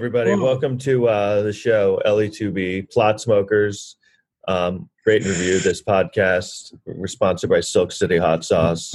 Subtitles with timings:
[0.00, 0.34] everybody.
[0.34, 3.96] Welcome to uh, the show, LE2B Plot Smokers.
[4.48, 5.58] Um, great review.
[5.58, 6.72] This podcast.
[6.86, 8.94] We're sponsored by Silk City Hot Sauce.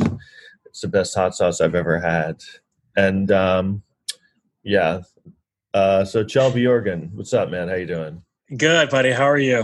[0.65, 2.41] It's the best hot sauce I've ever had.
[2.97, 3.83] And um,
[4.63, 5.01] yeah,
[5.75, 7.67] uh, so Chelby Jorgen, what's up, man?
[7.67, 8.23] How you doing?
[8.57, 9.11] Good, buddy.
[9.11, 9.63] How are you?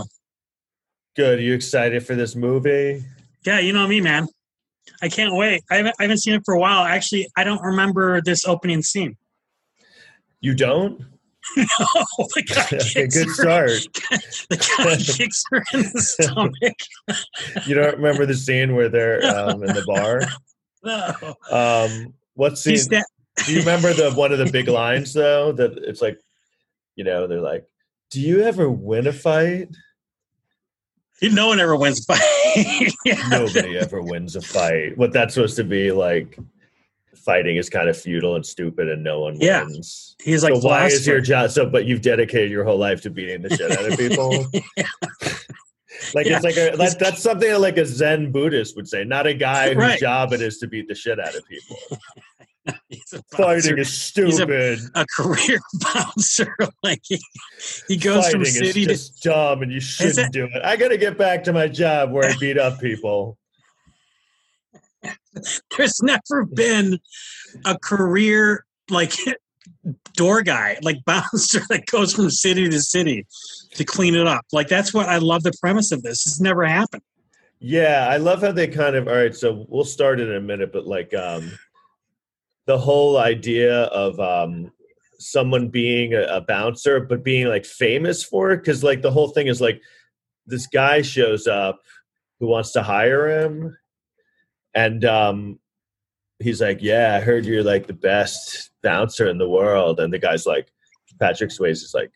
[1.16, 1.40] Good.
[1.40, 3.04] Are you excited for this movie?
[3.44, 4.28] Yeah, you know me, man.
[5.02, 5.64] I can't wait.
[5.72, 6.84] I haven't, I haven't seen it for a while.
[6.84, 9.16] Actually, I don't remember this opening scene.
[10.40, 11.02] You don't?
[11.56, 11.64] no,
[12.18, 13.70] the guy kicks good her- start.
[14.50, 17.66] The guy kicks her in the stomach.
[17.66, 20.22] You don't remember the scene where they're um, in the bar?
[20.84, 21.36] No.
[21.50, 22.78] Um, what scene?
[22.90, 23.06] That.
[23.46, 25.52] Do you remember the one of the big lines though?
[25.52, 26.18] That it's like,
[26.96, 27.66] you know, they're like,
[28.10, 29.68] "Do you ever win a fight?"
[31.22, 32.92] No one ever wins a fight.
[33.04, 33.28] Yeah.
[33.28, 34.98] Nobody ever wins a fight.
[34.98, 36.36] What that's supposed to be like?
[37.24, 39.64] Fighting is kind of futile and stupid, and no one Yeah.
[39.64, 40.16] wins.
[40.22, 41.50] He's like, so why is your job?
[41.50, 44.46] So, but you've dedicated your whole life to beating the shit out of people.
[46.14, 46.36] Like Yeah.
[46.36, 49.34] it's like a, that, that's something that like a Zen Buddhist would say, not a
[49.34, 51.76] guy whose job it is to beat the shit out of people.
[52.88, 54.78] He's a Fighting bouncer, is He's stupid.
[54.94, 55.60] a career
[55.94, 56.56] bouncer.
[56.82, 57.20] Like he,
[57.88, 60.32] he goes Fighting from city is to just dumb, and you shouldn't it?
[60.32, 60.62] do it.
[60.64, 63.38] I got to get back to my job where I beat up people.
[65.76, 66.98] there's never been
[67.64, 69.14] a career like
[70.16, 73.26] door guy, like bouncer that goes from city to city
[73.74, 74.44] to clean it up.
[74.52, 76.26] Like that's what I love the premise of this.
[76.26, 77.02] It's never happened.
[77.64, 79.06] Yeah, I love how they kind of.
[79.06, 81.52] All right, so we'll start in a minute, but like um,
[82.66, 84.72] the whole idea of um,
[85.20, 89.28] someone being a, a bouncer, but being like famous for it, because like the whole
[89.28, 89.80] thing is like
[90.44, 91.80] this guy shows up
[92.40, 93.76] who wants to hire him,
[94.74, 95.58] and um,
[96.38, 100.18] he's like, "Yeah, I heard you're like the best bouncer in the world," and the
[100.18, 100.72] guy's like,
[101.20, 102.12] Patrick Swayze is like,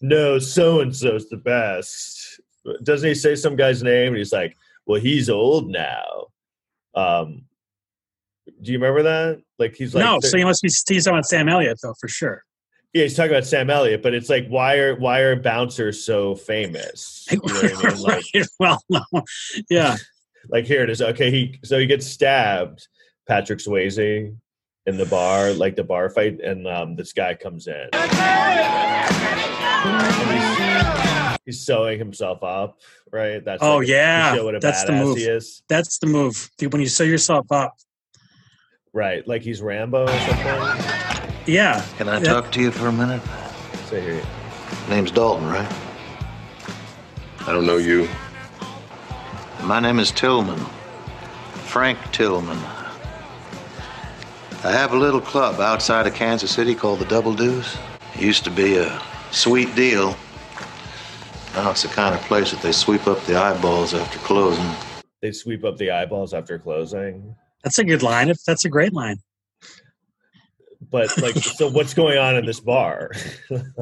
[0.00, 2.40] "No, so and so's the best."
[2.82, 4.08] Doesn't he say some guy's name?
[4.08, 4.56] And he's like,
[4.86, 6.28] "Well, he's old now."
[6.94, 7.46] Um,
[8.60, 9.42] do you remember that?
[9.58, 12.08] Like he's like, no, so you must be he's talking about Sam Elliott though, for
[12.08, 12.44] sure.
[12.92, 16.34] yeah, he's talking about Sam Elliott, but it's like, why are why are bouncers so
[16.34, 17.26] famous?
[17.32, 18.02] You know I mean?
[18.02, 18.46] Like, Right.
[18.58, 19.02] Well, no.
[19.70, 19.96] yeah,
[20.48, 21.00] like here it is.
[21.02, 22.86] Okay, he so he gets stabbed,
[23.28, 24.34] Patrick Swayze
[24.86, 27.88] in the bar, like the bar fight, and um, this guy comes in.
[30.32, 32.78] He's, he's sewing himself up,
[33.12, 33.44] right?
[33.44, 34.34] That's Oh, like, yeah.
[34.34, 35.18] show what a That's the move.
[35.18, 36.50] he is, that's the move.
[36.58, 37.74] Dude, when you sew yourself up.
[38.92, 39.26] right?
[39.26, 41.42] Like he's Rambo or something.
[41.46, 41.84] Yeah.
[41.96, 42.24] Can I Yeah.
[42.24, 43.22] talk to you for a minute?
[43.88, 44.22] So here,
[44.88, 45.72] Name's Dalton, right?
[47.46, 48.08] I don't know you.
[49.64, 50.58] My name is Tilghman.
[51.66, 52.58] Frank Tilghman.
[54.64, 57.78] I have a little club outside of Kansas City called the Double Deuce.
[58.16, 59.00] It used to be a
[59.30, 60.16] sweet deal.
[61.54, 64.68] Now it's the kind of place that they sweep up the eyeballs after closing.
[65.20, 67.36] they sweep up the eyeballs after closing.
[67.62, 68.30] That's a good line.
[68.30, 69.18] If That's a great line.
[70.92, 73.12] But like, so what's going on in this bar?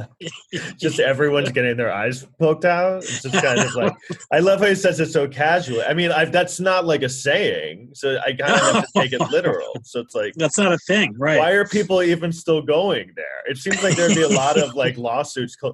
[0.78, 2.98] just everyone's getting their eyes poked out.
[2.98, 3.92] It's just kind of like
[4.32, 5.82] I love how he says it so casually.
[5.82, 9.12] I mean, I, that's not like a saying, so I kind of have to take
[9.12, 9.72] it literal.
[9.82, 11.40] So it's like, That's not a thing, right?
[11.40, 13.42] why are people even still going there?
[13.46, 15.56] It seems like there'd be a lot of like lawsuits.
[15.62, 15.72] Man,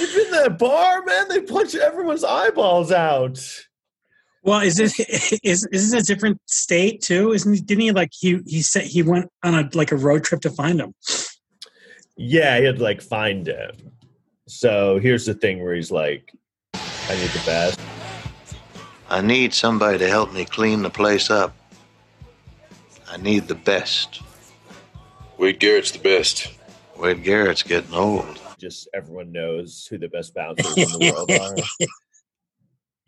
[0.00, 1.28] you've been in that bar, man.
[1.28, 3.38] They punch everyone's eyeballs out.
[4.46, 5.00] Well, is this
[5.42, 7.32] is is this a different state too?
[7.32, 10.40] Isn't didn't he like he he said he went on a like a road trip
[10.42, 10.94] to find him?
[12.16, 13.72] Yeah, he had to like find him.
[14.46, 16.32] So here's the thing where he's like,
[16.74, 17.80] I need the best.
[19.10, 21.52] I need somebody to help me clean the place up.
[23.10, 24.22] I need the best.
[25.38, 26.52] Wade Garrett's the best.
[26.96, 28.40] Wade Garrett's getting old.
[28.58, 31.86] just everyone knows who the best bouncers in the world are.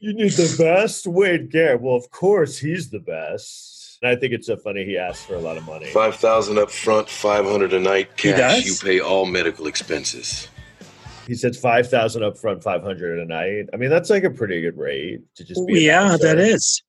[0.00, 1.06] You need the best?
[1.06, 1.80] Wade Garrett.
[1.80, 3.98] Well, of course he's the best.
[4.00, 5.86] And I think it's so funny he asked for a lot of money.
[5.86, 8.64] Five thousand up front, five hundred a night He cash.
[8.64, 8.66] does?
[8.66, 10.46] You pay all medical expenses.
[11.26, 13.68] He said five thousand up front, five hundred a night.
[13.74, 15.80] I mean, that's like a pretty good rate to just be.
[15.80, 16.26] Yeah, bouncer.
[16.28, 16.82] that is.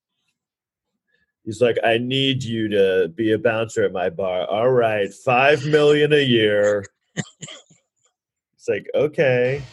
[1.46, 4.46] He's like, I need you to be a bouncer at my bar.
[4.46, 6.86] All right, five million a year.
[7.16, 9.64] it's like okay.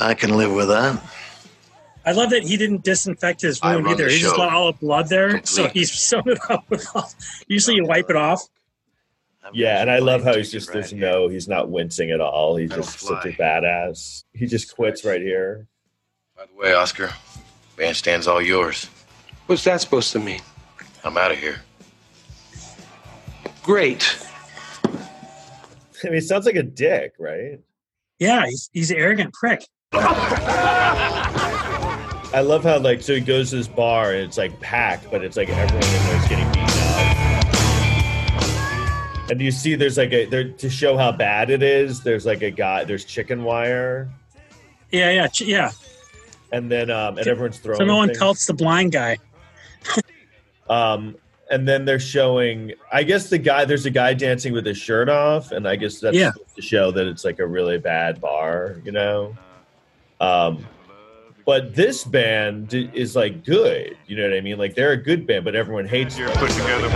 [0.00, 0.98] I can live with that.
[2.08, 4.08] I love that he didn't disinfect his wound either.
[4.08, 4.40] He just show.
[4.40, 5.72] let all the blood there, so Complete.
[5.78, 7.10] he's sewn it up with all.
[7.48, 8.48] Usually, you wipe it off.
[9.52, 11.00] Yeah, and I love how he's just right there's here.
[11.00, 12.56] no he's not wincing at all.
[12.56, 14.24] He's I don't just such a badass.
[14.32, 15.66] He just quits right here.
[16.34, 17.10] By the way, Oscar,
[17.76, 18.88] bandstand's all yours.
[19.44, 20.40] What's that supposed to mean?
[21.04, 21.60] I'm out of here.
[23.62, 24.18] Great.
[24.84, 24.88] I
[26.04, 27.60] mean, he sounds like a dick, right?
[28.18, 29.62] Yeah, he's he's an arrogant prick.
[32.34, 35.24] I love how like so he goes to this bar and it's like packed, but
[35.24, 37.14] it's like everyone in there is getting beaten up.
[39.30, 42.02] And you see, there's like a there to show how bad it is.
[42.02, 42.84] There's like a guy.
[42.84, 44.10] There's chicken wire,
[44.90, 45.70] Yeah, yeah, ch- yeah.
[46.52, 47.78] and then um and everyone's throwing.
[47.78, 48.18] So no one things.
[48.18, 49.16] pelts the blind guy.
[50.70, 51.16] Um,
[51.50, 52.74] and then they're showing.
[52.92, 53.64] I guess the guy.
[53.64, 56.32] There's a guy dancing with his shirt off, and I guess that's Yeah.
[56.56, 59.34] to show that it's like a really bad bar, you know.
[60.20, 60.66] Um,
[61.48, 63.96] but this band is like good.
[64.06, 64.58] You know what I mean?
[64.58, 66.28] Like they're a good band, but everyone hates them.
[66.32, 66.90] put together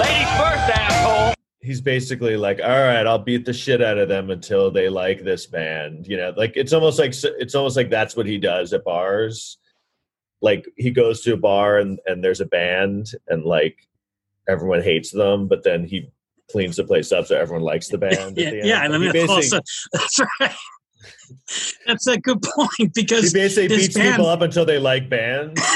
[0.00, 1.34] Ladies first, asshole.
[1.60, 5.24] he's basically like, all right, I'll beat the shit out of them until they like
[5.24, 6.06] this band.
[6.06, 9.58] You know, like it's almost like it's almost like that's what he does at bars.
[10.40, 13.76] Like he goes to a bar and and there's a band and like
[14.48, 16.10] everyone hates them, but then he
[16.50, 18.38] cleans the place up so everyone likes the band.
[18.38, 18.66] Yeah, at the end.
[18.68, 19.60] yeah, and I He mean basically, also
[19.92, 20.54] that's right.
[21.86, 25.60] That's a good point because he basically beats band- people up until they like bands.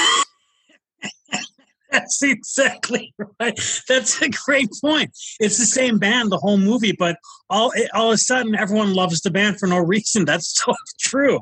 [1.91, 3.59] that's exactly right.
[3.87, 5.11] That's a great point.
[5.39, 7.17] It's the same band the whole movie, but
[7.49, 10.25] all all of a sudden everyone loves the band for no reason.
[10.25, 11.39] That's so true.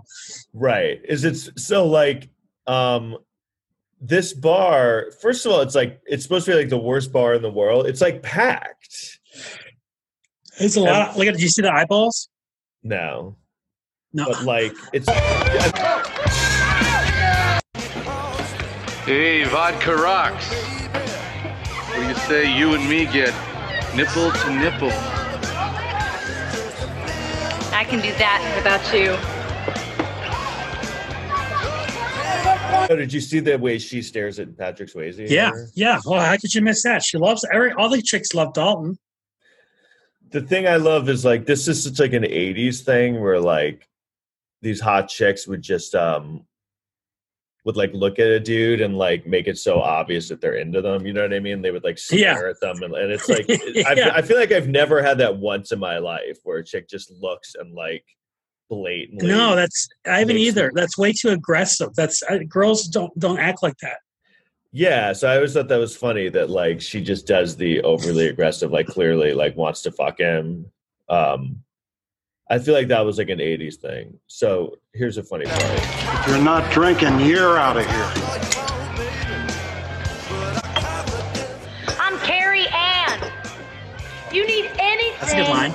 [0.53, 0.99] Right.
[1.03, 2.29] Is it's so like
[2.67, 3.17] um
[4.01, 7.33] this bar, first of all, it's like it's supposed to be like the worst bar
[7.33, 7.87] in the world.
[7.87, 9.19] It's like packed.
[10.59, 11.09] It's a lot.
[11.09, 11.33] Of, look at.
[11.33, 12.29] Did you see the eyeballs?
[12.83, 13.35] No.
[14.15, 14.25] No.
[14.27, 15.09] But like it's
[19.03, 20.53] Hey, vodka rocks.
[21.89, 23.33] What do you say you and me get
[23.93, 24.91] nipple to nipple?
[27.73, 29.17] I can do that without you.
[32.89, 35.29] Oh, did you see the way she stares at Patrick Swayze?
[35.29, 35.69] Yeah, here?
[35.75, 35.99] yeah.
[36.05, 37.03] Well, how could you miss that?
[37.03, 37.73] She loves every.
[37.73, 38.97] All the chicks love Dalton.
[40.31, 43.89] The thing I love is like this is such like an '80s thing where like
[44.65, 46.43] these hot chicks would just um
[47.65, 50.81] would like look at a dude and like make it so obvious that they're into
[50.81, 51.05] them.
[51.05, 51.61] You know what I mean?
[51.61, 52.49] They would like stare Yeah.
[52.49, 54.09] at them, and, and it's like Yeah.
[54.13, 56.89] I, I feel like I've never had that once in my life where a chick
[56.89, 58.05] just looks and like
[58.69, 59.27] blatantly.
[59.27, 60.67] No, that's I haven't either.
[60.73, 61.89] me- That's way too aggressive.
[61.95, 63.97] That's uh, girls don't don't act like that.
[64.71, 68.27] Yeah, so I always thought that was funny that like she just does the overly
[68.33, 70.71] aggressive, like clearly like wants to fuck him.
[71.09, 71.61] Um
[72.47, 74.19] I feel like that was like an 80s thing.
[74.27, 75.63] So here's a funny part.
[75.63, 78.11] If you're not drinking, you're out of here.
[81.99, 83.31] I'm Carrie Ann.
[84.31, 85.17] You need anything.
[85.21, 85.71] That's a good line.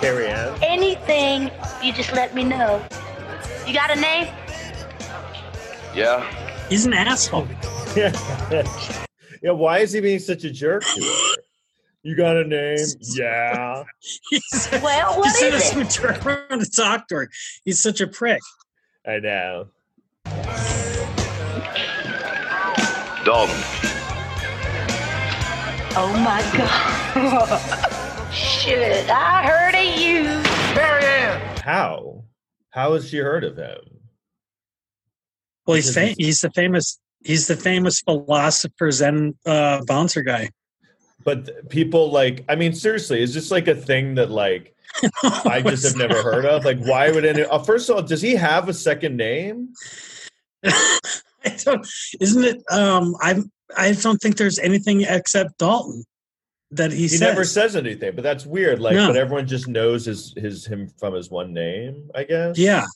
[0.00, 0.58] Carrie Ann.
[0.60, 2.84] Anything, you just let me know.
[3.64, 4.26] You got a name?
[5.94, 6.28] Yeah.
[6.68, 7.46] He's an asshole.
[7.96, 11.42] yeah, why is he being such a jerk to her?
[12.06, 12.76] You got a name?
[13.16, 13.82] Yeah.
[14.30, 15.90] He's, Well, what instead of is it?
[15.90, 17.30] some turn around to talk to her,
[17.64, 18.40] he's such a prick.
[19.04, 19.70] I know.
[23.24, 23.56] Dalton.
[25.98, 28.30] Oh my God.
[28.32, 30.42] Shit, I heard of you.
[31.64, 32.22] How?
[32.70, 33.78] How has she heard of him?
[35.66, 40.50] Well, he's Because fa- he's the famous he's the famous philosopher Zen uh, bouncer guy.
[41.26, 44.76] But people like, I mean, seriously, is this like a thing that like
[45.24, 46.64] I just have never heard of?
[46.64, 47.42] Like, why would any?
[47.42, 49.74] Uh, first of all, does he have a second name?
[50.64, 51.84] I don't.
[52.20, 52.62] Isn't it?
[52.70, 53.42] Um, I
[53.76, 56.04] I don't think there's anything except Dalton
[56.70, 57.20] that he, He says.
[57.20, 58.78] never says anything, but that's weird.
[58.80, 59.08] Like, No.
[59.08, 62.56] but everyone just knows his his him from his one name, I guess.
[62.56, 62.86] Yeah,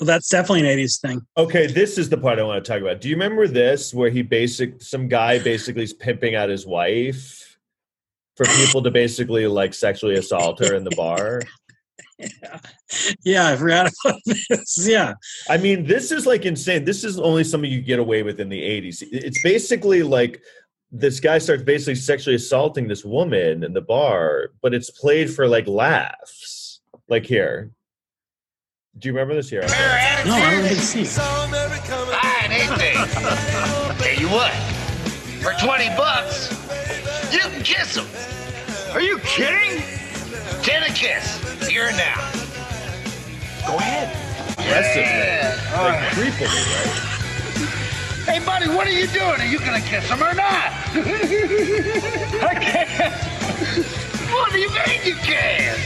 [0.00, 1.20] well, that's definitely an '80s thing.
[1.36, 3.00] Okay, this is the part I want to talk about.
[3.00, 7.44] Do you remember this where he basic some guy basically is pimping out his wife
[8.36, 11.42] for people to basically like sexually assault her in the bar?
[12.18, 12.60] Yeah,
[13.24, 14.86] yeah, I forgot about this.
[14.88, 15.14] Yeah,
[15.50, 16.84] I mean, this is like insane.
[16.84, 19.02] This is only something you get away with in the 80s.
[19.10, 20.40] It's basically like
[20.90, 25.46] this guy starts basically sexually assaulting this woman in the bar, but it's played for
[25.46, 26.80] like laughs.
[27.08, 27.70] Like here.
[28.98, 29.60] Do you remember this here?
[29.60, 31.02] no, I don't think see.
[31.02, 31.08] it.
[31.08, 32.94] Fine, ain't they?
[32.94, 34.52] Tell you what,
[35.42, 36.55] for 20 bucks, you can
[37.66, 38.06] kiss them.
[38.94, 39.82] Are you kidding?
[40.62, 42.30] Ten a kiss, here and now.
[43.66, 44.14] Go ahead.
[44.52, 45.02] Aggressively.
[45.74, 47.02] Like creepily, right?
[48.24, 49.40] Hey, buddy, what are you doing?
[49.40, 50.70] Are you gonna kiss him or not?
[52.46, 53.12] I can't.
[54.30, 55.76] What do you mean you can't?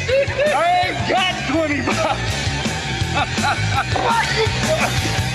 [0.54, 2.40] I ain't got 20 bucks.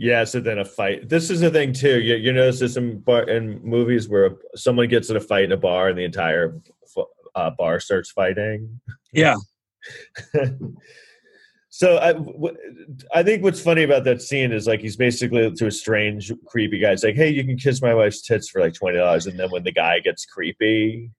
[0.00, 0.04] Ah!
[0.04, 1.08] Yeah, so then a fight.
[1.08, 2.00] This is the thing too.
[2.00, 5.52] You, you notice this in bar in movies where someone gets in a fight in
[5.52, 6.60] a bar and the entire
[6.96, 7.04] f-
[7.34, 8.80] uh, bar starts fighting.
[9.12, 9.36] Yeah.
[11.68, 12.56] so I, w-
[13.14, 16.78] I think what's funny about that scene is like he's basically to a strange, creepy
[16.78, 16.92] guy.
[16.92, 19.50] It's like, hey, you can kiss my wife's tits for like twenty dollars, and then
[19.50, 21.10] when the guy gets creepy,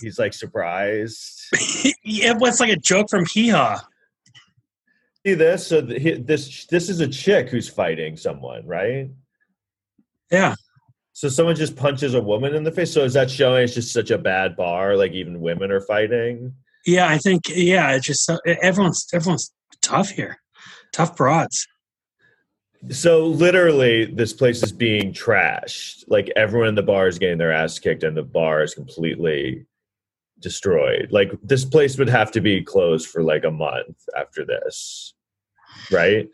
[0.00, 1.42] he's like surprised.
[2.04, 3.80] yeah, what's like a joke from Hee Haw.
[5.28, 5.66] See this?
[5.66, 9.10] So th- this this is a chick who's fighting someone, right?
[10.30, 10.54] Yeah.
[11.12, 12.94] So someone just punches a woman in the face.
[12.94, 14.96] So is that showing it's just such a bad bar?
[14.96, 16.54] Like even women are fighting.
[16.86, 20.38] Yeah, I think yeah, it's just everyone's everyone's tough here.
[20.94, 21.66] Tough broads.
[22.88, 26.04] So literally, this place is being trashed.
[26.08, 29.66] Like everyone in the bar is getting their ass kicked, and the bar is completely
[30.40, 31.08] destroyed.
[31.10, 35.14] Like this place would have to be closed for like a month after this,
[35.90, 36.28] right?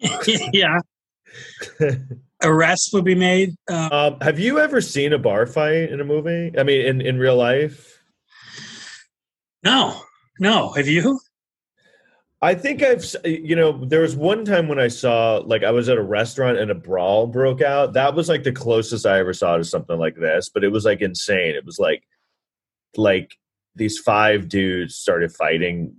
[0.52, 0.78] yeah.
[2.42, 3.54] Arrests would be made.
[3.70, 6.52] Uh, Um, have you ever seen a bar fight in a movie?
[6.58, 7.98] I mean, in in real life?
[9.62, 10.00] no,
[10.38, 10.72] no.
[10.72, 11.20] Have you?
[12.42, 15.90] I think I've, you know, there was one time when I saw, like, I was
[15.90, 17.92] at a restaurant and a brawl broke out.
[17.92, 20.86] That was like the closest I ever saw to something like this, but it was
[20.86, 21.54] like insane.
[21.54, 22.02] It was like,
[22.96, 23.36] like
[23.74, 25.96] these five dudes started fighting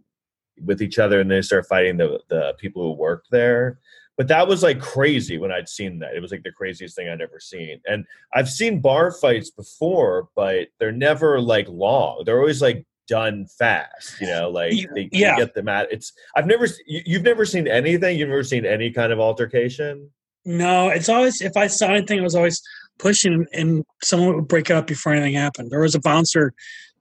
[0.63, 3.79] with each other and they start fighting the, the people who worked there.
[4.17, 6.15] But that was like crazy when I'd seen that.
[6.15, 7.81] It was like the craziest thing I'd ever seen.
[7.87, 12.23] And I've seen bar fights before, but they're never like long.
[12.25, 15.35] They're always like done fast, you know, like they, yeah.
[15.35, 18.91] get them at it's I've never you, you've never seen anything, you've never seen any
[18.91, 20.09] kind of altercation.
[20.45, 22.61] No, it's always if I saw anything, it was always
[22.99, 25.71] pushing, and someone would break up before anything happened.
[25.71, 26.53] There was a bouncer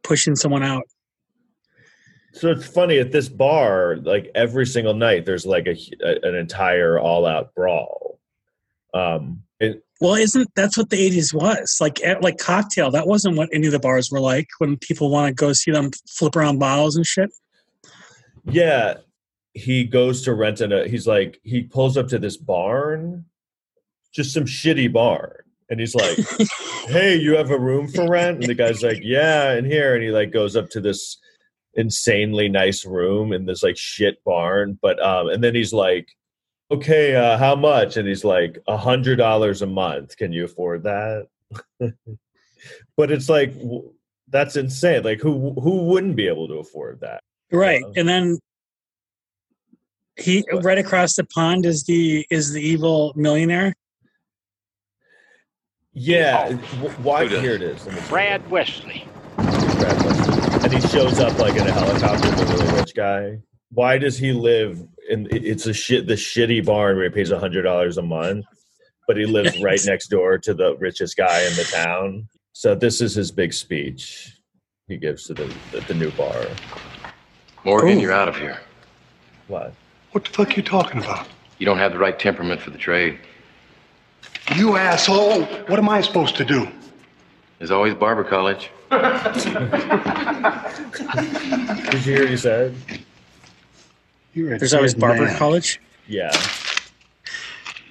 [0.03, 0.85] pushing someone out.
[2.33, 6.35] So it's funny at this bar, like every single night, there's like a, a- an
[6.37, 8.19] entire all-out brawl.
[8.95, 12.01] Um, it, Well, isn't that's what the '80s was like?
[12.03, 15.29] eh, Like cocktail, that wasn't what any of the bars were like when people want
[15.29, 17.31] to go see them flip around bottles and shit.
[18.45, 18.95] yeah,
[19.55, 20.89] he goes to rent in a.
[20.89, 23.25] He's like he pulls up to this barn,
[24.13, 25.35] just some shitty barn,
[25.69, 26.19] and he's like,
[26.87, 30.03] "Hey, you have a room for rent?" And the guy's like, "Yeah, in here." And
[30.03, 31.19] he like goes up to this
[31.75, 36.09] insanely nice room in this like shit barn, but um, and then he's like,
[36.71, 40.17] "Okay, uh, how much?" And he's like, "A hundred dollars a month.
[40.17, 41.29] Can you afford that?"
[42.97, 43.93] but it's like w-
[44.29, 45.03] that's insane.
[45.03, 47.23] Like who who wouldn't be able to afford that?
[47.53, 48.01] Right, Yeah.
[48.01, 48.39] and then
[50.17, 50.65] he What?
[50.65, 53.75] right across the pond is the is the evil millionaire.
[55.93, 57.27] Yeah, w- why?
[57.27, 57.85] Here it is.
[57.87, 58.09] Let me see.
[58.09, 59.05] Brad Wesley.
[60.71, 61.01] Brad Weston.
[61.03, 63.39] And he shows up like in a helicopter with a really rich guy.
[63.73, 65.29] Why does he live in?
[65.31, 68.47] It's a shit, the shitty barn where he pays a hundred dollars a month,
[69.07, 72.29] but he lives right next door to the richest guy in the town.
[72.53, 74.37] So this is his big speech
[74.89, 76.47] he gives to the the, the new bar.
[77.65, 78.01] Morgan, Ooh.
[78.01, 78.61] you're out of here.
[79.49, 79.75] What?
[80.13, 81.29] What the fuck are you talking about?
[81.59, 83.19] You don't have the right temperament for the trade.
[84.57, 85.45] You asshole!
[85.45, 86.69] What am I supposed to do?
[87.59, 88.71] There's always barber college.
[88.91, 89.05] Did
[91.95, 92.75] you hear what he said?
[94.35, 95.39] You're a There's always dead barber man.
[95.39, 95.81] college.
[96.07, 96.31] Yeah.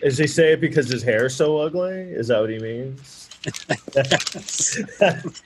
[0.01, 1.91] Does he say it because his hair's so ugly?
[1.91, 3.29] Is that what he means?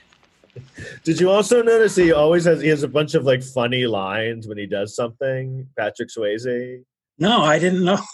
[1.04, 4.46] Did you also notice he always has he has a bunch of like funny lines
[4.46, 5.68] when he does something?
[5.76, 6.84] Patrick Swayze.
[7.18, 7.98] No, I didn't know.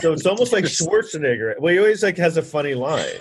[0.00, 1.58] So it's almost like Schwarzenegger.
[1.58, 3.20] Well, he always like has a funny line.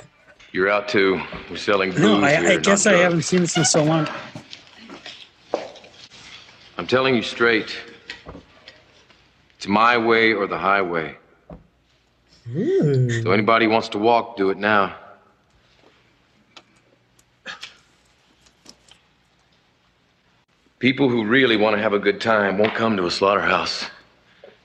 [0.55, 1.21] You're out too.
[1.49, 3.03] We're selling booze no, I, I guess I drugs.
[3.03, 4.07] haven't seen this in so long.
[6.77, 7.75] I'm telling you straight.
[9.57, 11.17] It's my way or the highway.
[12.53, 14.95] So anybody wants to walk, do it now.
[20.79, 23.83] People who really want to have a good time won't come to a slaughterhouse.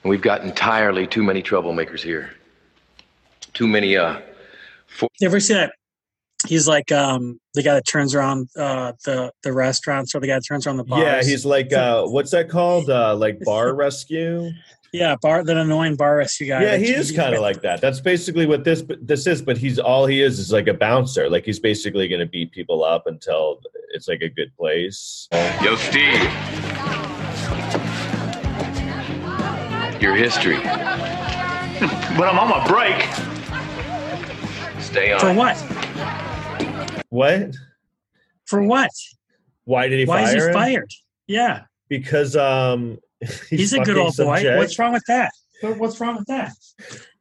[0.03, 2.33] And we've got entirely too many troublemakers here.
[3.53, 4.21] Too many, uh,
[5.19, 5.73] You ever see that?
[6.47, 10.35] He's like um, the guy that turns around uh, the the restaurants, or the guy
[10.35, 11.03] that turns around the bars.
[11.03, 12.89] Yeah, he's like uh what's that called?
[12.89, 14.51] Uh like bar rescue?
[14.93, 16.63] yeah, bar that annoying bar rescue guy.
[16.63, 17.79] Yeah, he is kind of like that.
[17.79, 21.29] That's basically what this this is, but he's all he is is like a bouncer.
[21.29, 23.61] Like he's basically going to beat people up until
[23.93, 25.27] it's like a good place.
[25.61, 26.21] Yo, Steve.
[30.01, 30.57] Your history.
[32.17, 33.01] But I'm on my break.
[34.81, 35.19] Stay on.
[35.19, 35.55] for what?
[37.11, 37.55] What?
[38.45, 38.89] For what?
[39.65, 40.53] Why did he Why fire is he him?
[40.53, 40.91] fired?
[41.27, 42.97] Yeah, Because um
[43.49, 44.41] he's, a good old some boy.
[44.41, 44.57] chick.
[44.57, 45.31] What's wrong with that?
[45.61, 46.53] What's wrong with that?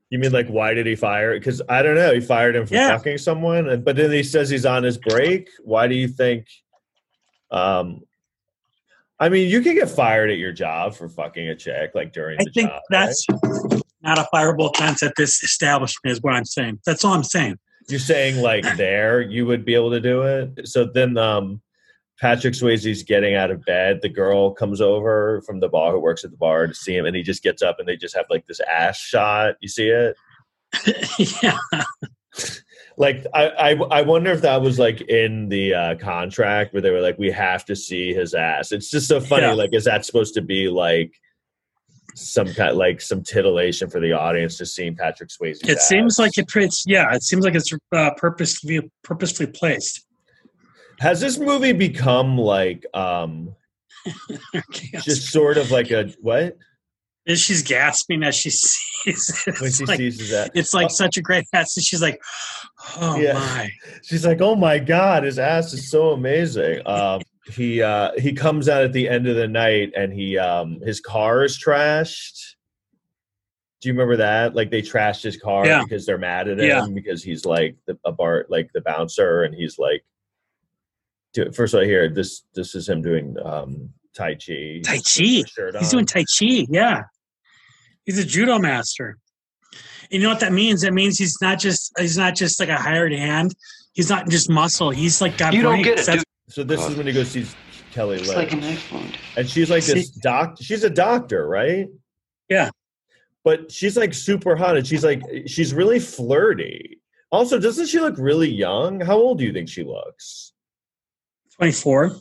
[0.09, 1.35] You mean like why did he fire?
[1.35, 2.15] Because I don't know.
[2.15, 2.97] He fired him for Yeah.
[2.97, 5.51] fucking someone, and but then he says he's on his break.
[5.63, 6.47] Why do you think?
[7.51, 8.03] Um,
[9.19, 12.41] I mean, you can get fired at your job for fucking a chick like during
[12.41, 12.81] I the think job.
[12.91, 13.27] that's
[14.03, 16.81] not a fireable offense at this establishment, is what I'm saying.
[16.87, 17.59] That's all I'm saying.
[17.91, 20.69] You're saying like there you would be able to do it.
[20.69, 21.61] So then um
[22.21, 24.01] Patrick Swayze's getting out of bed.
[24.03, 27.07] The girl comes over from the bar who works at the bar to see him
[27.07, 29.55] and he just gets up and they just have like this ass shot.
[29.61, 30.17] You see it?
[31.43, 31.59] yeah.
[32.97, 36.91] Like I, I I wonder if that was like in the uh contract where they
[36.91, 38.73] were like, we have to see his ass.
[38.73, 39.45] It's just so funny.
[39.45, 39.55] Yeah.
[39.55, 41.15] Like, is that supposed to be like
[42.21, 45.59] some kind like some titillation for the audience to seeing Patrick Swayze?
[45.69, 47.12] It seems like it, it's yeah.
[47.15, 50.07] It seems like it's uh, purposefully purposefully placed.
[50.99, 53.55] Has this movie become like um
[55.03, 56.57] just sort of like a what
[57.29, 59.61] she's gasping as she sees it.
[59.61, 60.50] when It's she like, sees ass?
[60.55, 61.77] it's like such a great ass.
[61.77, 62.21] And she's like,
[62.97, 63.35] oh Yeah.
[63.35, 63.71] my.
[64.03, 68.69] She's like, "Oh my god, his ass is so amazing." Um, he uh, he comes
[68.69, 72.55] out at the end of the night, and he um, his car is trashed.
[73.81, 74.55] Do you remember that?
[74.55, 75.83] Like they trashed his car Yeah.
[75.83, 76.87] because they're mad at him Yeah.
[76.93, 80.05] because he's like the, a bar, like the bouncer, and he's like.
[81.33, 84.81] Do, first of all, here this this is him doing um, tai chi.
[84.85, 85.45] Tai Chi.
[85.47, 86.67] Shirt He's doing Tai Chi.
[86.69, 87.05] Yeah.
[88.05, 89.17] He's a judo master.
[90.11, 90.83] And you know what that means?
[90.83, 93.55] That means he's not just he's not just like a hired hand.
[93.93, 94.91] He's not just muscle.
[94.91, 95.87] He's like got You don't brains.
[95.87, 97.54] get it, That's- So this is when he goes sees
[97.92, 99.16] Kelly It's Lynch, like a knife wound.
[99.37, 100.57] and she's like this doc.
[100.61, 101.87] She's a doctor, right?
[102.49, 102.71] Yeah.
[103.45, 106.99] But she's like super hot, and she's like she's really flirty.
[107.33, 109.00] Also, doesn't she look really young?
[109.00, 110.52] How old do you think she looks?
[111.57, 112.16] 24.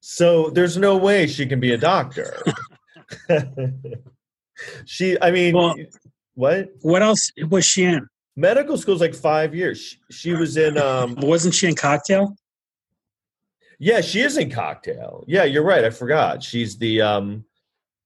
[0.00, 2.42] So there's no way she can be a doctor.
[4.86, 5.76] she, I mean, Well-
[6.34, 6.68] what?
[6.82, 8.06] What else was she in?
[8.36, 9.80] Medical school's like five years.
[9.82, 10.76] She, she was in.
[10.78, 12.36] um Wasn't she in Cocktail?
[13.78, 15.24] Yeah, she is in Cocktail.
[15.26, 15.84] Yeah, you're right.
[15.84, 16.42] I forgot.
[16.42, 17.44] She's the um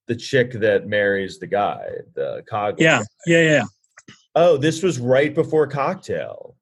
[0.08, 2.80] the chick that marries the guy, the cog.
[2.80, 3.02] Yeah.
[3.26, 3.42] Yeah.
[3.42, 3.62] Yeah.
[4.34, 6.56] Oh, this was right before Cocktail.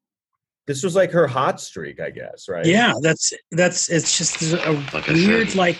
[0.67, 2.67] This was like her hot streak, I guess, right?
[2.67, 2.93] Yeah.
[3.01, 5.79] That's, that's, it's just a Like weird, like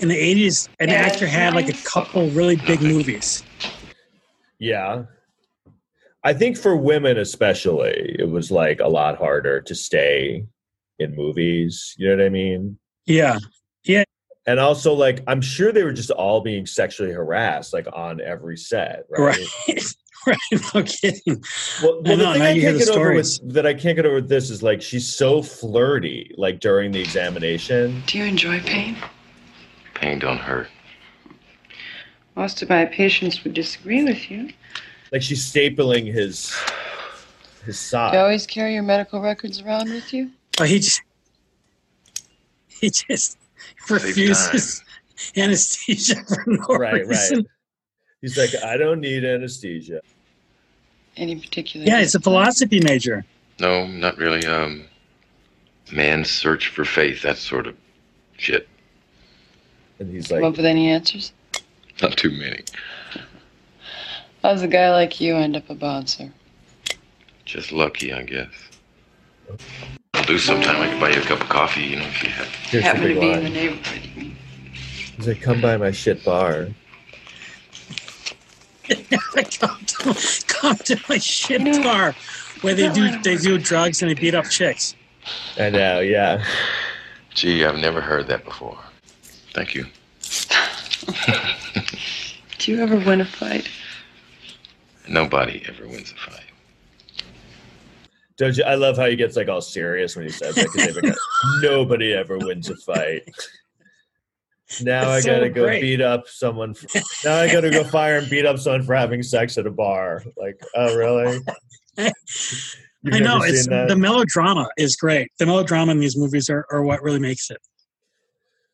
[0.00, 3.44] in the 80s, an Yeah, actor had like a couple really big movies.
[4.58, 5.04] Yeah.
[6.24, 10.46] I think for women especially, it was like a lot harder to stay
[10.98, 11.94] in movies.
[11.98, 12.78] You know what I mean?
[13.06, 13.38] Yeah.
[13.84, 14.04] Yeah.
[14.46, 18.58] And also, like, I'm sure they were just all being sexually harassed, like on every
[18.58, 19.38] set, right?
[19.68, 19.94] Right.
[20.26, 20.36] right.
[20.74, 21.42] No kidding.
[21.82, 23.96] Well, I well know, the thing I can't the get over with that I can't
[23.96, 28.02] get over with this is like she's so flirty, like during the examination.
[28.06, 28.96] Do you enjoy pain?
[29.94, 30.68] Pain don't hurt.
[32.36, 34.50] Most of my patients would disagree with you.
[35.12, 36.54] Like she's stapling his
[37.64, 38.12] his sock.
[38.12, 40.30] Do you always carry your medical records around with you?
[40.60, 41.02] Oh, he just,
[42.68, 43.38] he just
[43.90, 44.84] refuses
[45.36, 47.38] anesthesia for no Right, reason.
[47.38, 47.46] right.
[48.20, 50.00] He's like, I don't need anesthesia.
[51.16, 51.86] Any particular?
[51.86, 53.24] Yeah, he's a philosophy major.
[53.60, 54.46] No, not really.
[54.46, 54.84] Um,
[55.92, 57.76] man's search for faith, that sort of
[58.36, 58.68] shit.
[59.98, 61.32] And he's Come like, up with any answers?
[62.02, 62.64] Not too many.
[64.42, 66.32] How's a guy like you end up a bouncer?
[67.44, 68.50] Just lucky, I guess.
[70.24, 70.80] I'll do sometime.
[70.80, 72.46] I can buy you a cup of coffee, you know, if you have.
[72.46, 74.04] here's the Happen to big be in the neighborhood.
[74.06, 74.36] you mean?
[75.18, 76.68] He's like, come by my shit bar.
[78.88, 82.14] come, to, come to my shit bar
[82.62, 84.96] where they do they do drugs and they beat up chicks.
[85.58, 86.42] I know, yeah.
[87.34, 88.78] Gee, I've never heard that before.
[89.52, 89.84] Thank you.
[92.58, 93.68] Do you ever win a fight?
[95.06, 96.43] Nobody ever wins a fight.
[98.36, 98.64] Don't you?
[98.64, 101.14] I love how he gets like all serious when he says that because like,
[101.62, 103.22] nobody ever wins a fight.
[104.80, 105.82] Now I gotta so go great.
[105.82, 106.74] beat up someone.
[106.74, 106.86] For,
[107.24, 110.24] now I gotta go fire and beat up someone for having sex at a bar.
[110.36, 111.38] Like, oh really?
[111.98, 113.88] I know it's that?
[113.88, 115.30] the melodrama is great.
[115.38, 117.58] The melodrama in these movies are, are what really makes it.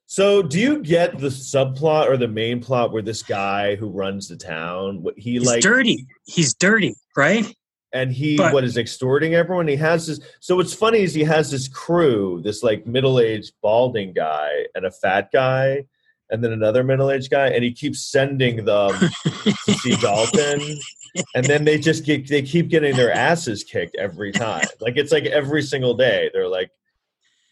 [0.07, 4.27] So, do you get the subplot or the main plot where this guy who runs
[4.27, 6.07] the town, what he He's like, dirty.
[6.27, 7.55] He's dirty, right?
[7.93, 9.69] And he but- what is extorting everyone?
[9.69, 10.21] He has this.
[10.41, 14.91] So what's funny is he has this crew, this like middle-aged balding guy and a
[14.91, 15.87] fat guy,
[16.31, 18.91] and then another middle-aged guy, and he keeps sending them
[19.25, 20.79] to see Dalton.
[21.35, 24.67] And then they just get they keep getting their asses kicked every time.
[24.81, 26.31] Like it's like every single day.
[26.33, 26.71] They're like,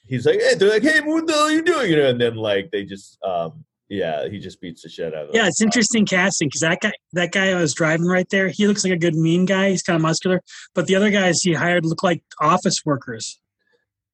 [0.05, 1.91] he's like, hey, they're like, hey, what the hell are you doing?
[1.91, 5.29] You know, and then like they just um Yeah, he just beats the shit out
[5.29, 5.35] of.
[5.35, 8.67] Yeah, it's interesting casting because that guy, that guy I was driving right there, he
[8.67, 9.71] looks like a good mean guy.
[9.71, 10.43] He's kind of muscular,
[10.75, 13.41] but the other guys he hired look like office workers.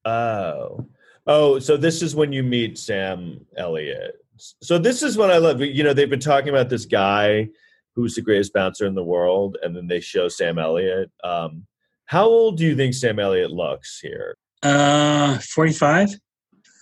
[0.05, 0.87] Oh,
[1.27, 4.17] oh, so this is when you meet Sam Elliott.
[4.63, 5.61] So this is what I love.
[5.61, 7.49] You know, they've been talking about this guy
[7.97, 11.11] who's the greatest bouncer in the world, and then they show Sam Elliott.
[11.25, 11.67] Um,
[12.07, 14.37] how old do you think Sam Elliott looks here?
[14.63, 16.11] Uh, 45,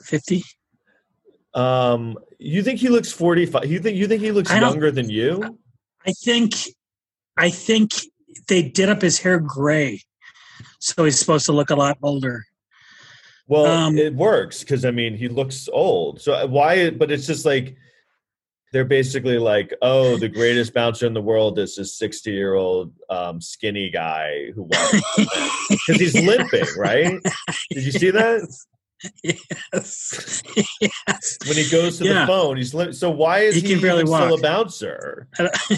[0.05, 0.43] 50.
[1.55, 3.67] Um, you think he looks forty-five?
[3.71, 5.59] You think you think he looks younger than you?
[6.07, 6.53] I think,
[7.37, 7.93] I think
[8.49, 10.01] they did up his hair gray,
[10.79, 12.45] so he's supposed to look a lot older.
[13.47, 16.21] Well, Um, it works because I mean he looks old.
[16.21, 16.91] So uh, why?
[16.91, 17.77] But it's just like
[18.73, 23.91] they're basically like, oh, the greatest bouncer in the world is this sixty-year-old um, skinny
[23.91, 27.21] guy who because he's limping, right?
[27.71, 28.49] Did you see that?
[29.23, 30.43] Yes.
[30.81, 31.39] yes.
[31.47, 32.21] When he goes to Yeah.
[32.21, 32.95] the phone, he's limp.
[32.95, 35.29] So why is He he, can barely still a bouncer?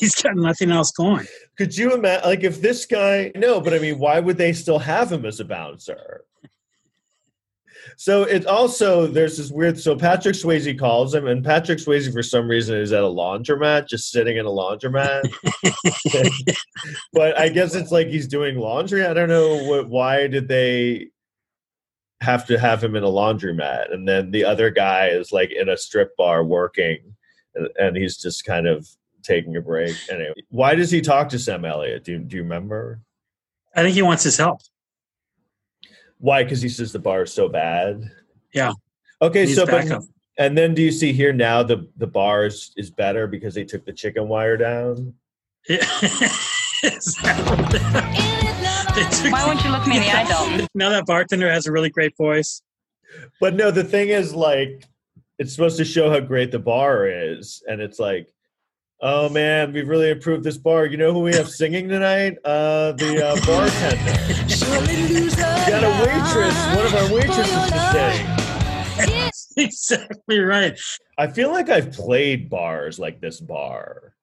[0.00, 1.26] he's got nothing else going.
[1.56, 2.28] Could you imagine?
[2.28, 3.32] Like if this guy?
[3.34, 6.24] No, but I mean, why would they still have him as a bouncer?
[7.96, 9.78] So it also there's this weird.
[9.78, 13.88] So Patrick Swayze calls him, and Patrick Swayze for some reason is at a laundromat,
[13.88, 15.22] just sitting in a laundromat.
[17.12, 19.04] but I guess it's like he's doing laundry.
[19.04, 19.88] I don't know what.
[19.88, 21.08] Why did they
[22.24, 23.92] have to have him in a laundromat?
[23.92, 27.14] And then the other guy is like in a strip bar working,
[27.54, 28.88] and, and he's just kind of
[29.22, 29.96] taking a break.
[30.10, 32.04] Anyway, why does he talk to Sam Elliott?
[32.04, 33.00] Do you, do you remember?
[33.76, 34.60] I think he wants his help.
[36.18, 36.44] Why?
[36.44, 38.10] Because he says the bar is so bad.
[38.52, 38.72] Yeah.
[39.20, 40.02] Okay, so but,
[40.38, 43.64] and then do you see here now the the bar is, is better because they
[43.64, 45.14] took the chicken wire down?
[49.32, 50.68] Why won't you look me in the eye, Dalton?
[50.72, 52.62] now that bartender has a really great voice.
[53.40, 54.84] But no, the thing is like
[55.36, 58.32] it's supposed to show how great the bar is, and it's like,
[59.00, 60.86] oh man, we've really improved this bar.
[60.86, 62.36] You know who we have singing tonight?
[62.44, 64.12] Uh, the uh, bartender.
[65.10, 66.54] we got a waitress.
[66.76, 69.34] One of our waitresses to sing.
[69.56, 70.78] exactly right.
[71.18, 74.14] I feel like I've played bars like this bar.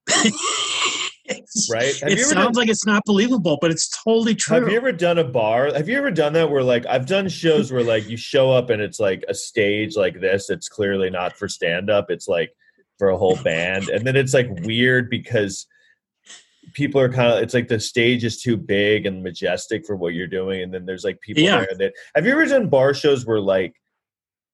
[1.72, 1.94] right?
[2.02, 4.60] Have it sounds done- like it's not believable, but it's totally true.
[4.60, 5.72] Have you ever done a bar?
[5.74, 8.70] Have you ever done that where like I've done shows where like you show up
[8.70, 10.50] and it's like a stage like this.
[10.50, 12.10] It's clearly not for stand up.
[12.10, 12.52] It's like
[12.98, 15.66] for a whole band, and then it's like weird because
[16.74, 17.42] people are kind of.
[17.44, 20.86] It's like the stage is too big and majestic for what you're doing, and then
[20.86, 21.60] there's like people Yeah.
[21.62, 21.76] there.
[21.78, 23.76] That have you ever done bar shows where like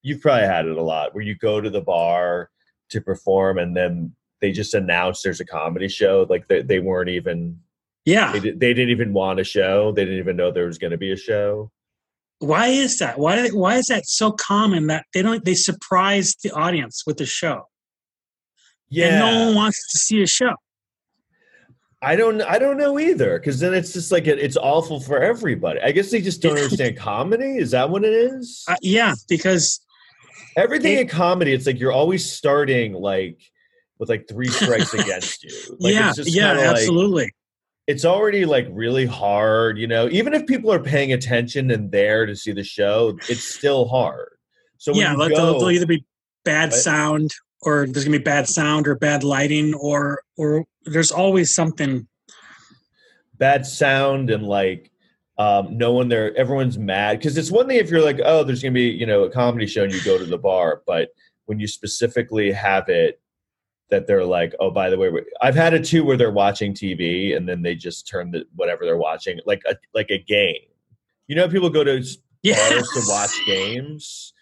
[0.04, 2.50] you've probably had it a lot where you go to the bar
[2.90, 7.10] to perform and then they just announced there's a comedy show like they, they weren't
[7.10, 7.60] even
[8.06, 8.32] yeah.
[8.32, 9.92] they, they didn't even want a show.
[9.92, 11.72] They didn't even know there was going to be a show.
[12.40, 13.18] Why is that?
[13.20, 17.04] Why do they- why is that so common that they don't they surprise the audience
[17.06, 17.68] with the show?
[18.90, 20.54] Yeah, And no one wants to see a show.
[22.02, 22.42] I don't.
[22.44, 23.40] I don't know either.
[23.40, 25.82] Because then it's just like it, it's awful for everybody.
[25.82, 27.58] I guess they just don't understand comedy.
[27.58, 28.64] Is that what it is?
[28.68, 29.82] Uh, yeah, because
[30.56, 33.42] Everything they- in comedy, it's like you're always starting like
[34.00, 35.76] with like three strikes against you.
[35.80, 37.32] Like, yeah, it's just yeah, kinda like- absolutely.
[37.88, 39.78] it's already like really hard.
[39.78, 43.44] You know, even if people are paying attention and there to see the show, it's
[43.44, 44.30] still hard.
[44.78, 46.06] So yeah, go, there'll, there'll either be
[46.46, 47.32] bad sound
[47.62, 52.08] or there's gonna be bad sound or bad lighting or or there's always something.
[53.36, 54.92] bad sound and like
[55.38, 58.62] um no one there everyone's mad because it's one thing if you're like oh there's
[58.64, 61.10] gonna be you know a comedy show and you go to the bar but
[61.46, 63.20] when you specifically have it
[63.90, 65.10] that they're like oh by the way
[65.42, 68.86] i've had it too where they're watching tv and then they just turn the whatever
[68.86, 70.56] they're watching like a like a game
[71.28, 72.56] you know people go to s- Yeah.
[72.70, 74.34] bars to watch games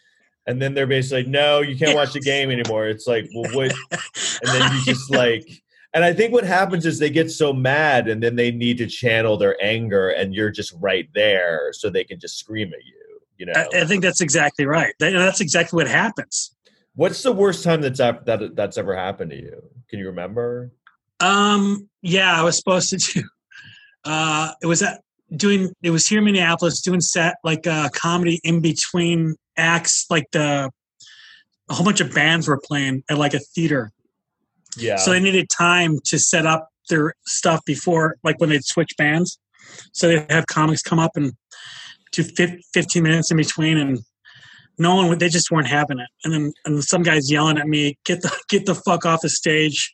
[0.47, 3.51] and then they're basically like no you can't watch the game anymore it's like well
[3.53, 5.47] what and then you just like
[5.93, 8.87] and i think what happens is they get so mad and then they need to
[8.87, 13.19] channel their anger and you're just right there so they can just scream at you
[13.37, 14.93] you know I, I think that's exactly right.
[14.99, 16.54] That, that's exactly what happens.
[16.95, 20.71] What's the worst time that's ever, that that's ever happened to you can you remember
[21.19, 23.23] Um, yeah, I was supposed to do.
[24.03, 25.01] Uh, it was at
[25.35, 25.73] doing.
[25.81, 30.05] It was here in Minneapolis doing set like uh, comedy in between acts.
[30.09, 30.69] Like the
[31.69, 33.91] a whole bunch of bands were playing at like a theater,
[34.77, 38.95] yeah so they needed time to set up their stuff before, like when they'd switch
[38.97, 39.39] bands.
[39.93, 41.33] So they'd have comics come up and
[42.11, 43.99] do 15 minutes in between, and
[44.77, 45.19] no one would.
[45.19, 46.09] They just weren't having it.
[46.23, 49.29] And then and some guys yelling at me, "Get the get the fuck off the
[49.29, 49.91] stage!"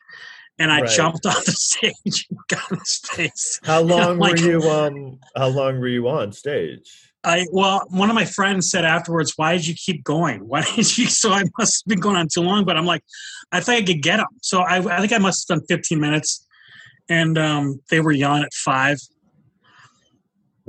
[0.60, 0.90] And I Right.
[0.90, 3.60] jumped off the stage and got in his face.
[3.64, 6.90] how long like- were you um how long were you on stage
[7.24, 10.40] I well, one of my friends said afterwards, "Why did you keep going?
[10.48, 12.66] Why did you?" So I must have been going on too long.
[12.66, 13.04] But I'm like,
[13.52, 14.26] I think I could get them.
[14.42, 16.48] So I, I think I must have done 15 minutes,
[17.10, 18.98] and um, they were young at five.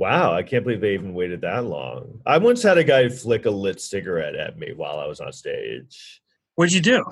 [0.03, 2.19] Wow, I can't believe they even waited that long.
[2.25, 5.31] I once had a guy flick a lit cigarette at me while I was on
[5.31, 6.21] stage.
[6.55, 7.05] What'd you do?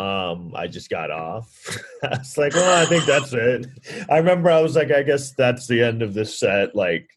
[0.00, 1.76] Um, I just got off.
[2.04, 3.66] I was like, well, I think that's it.
[4.08, 6.76] I remember I was like, I guess that's the end of this set.
[6.76, 7.08] Like,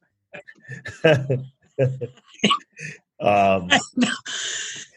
[1.03, 1.29] um,
[3.19, 3.69] and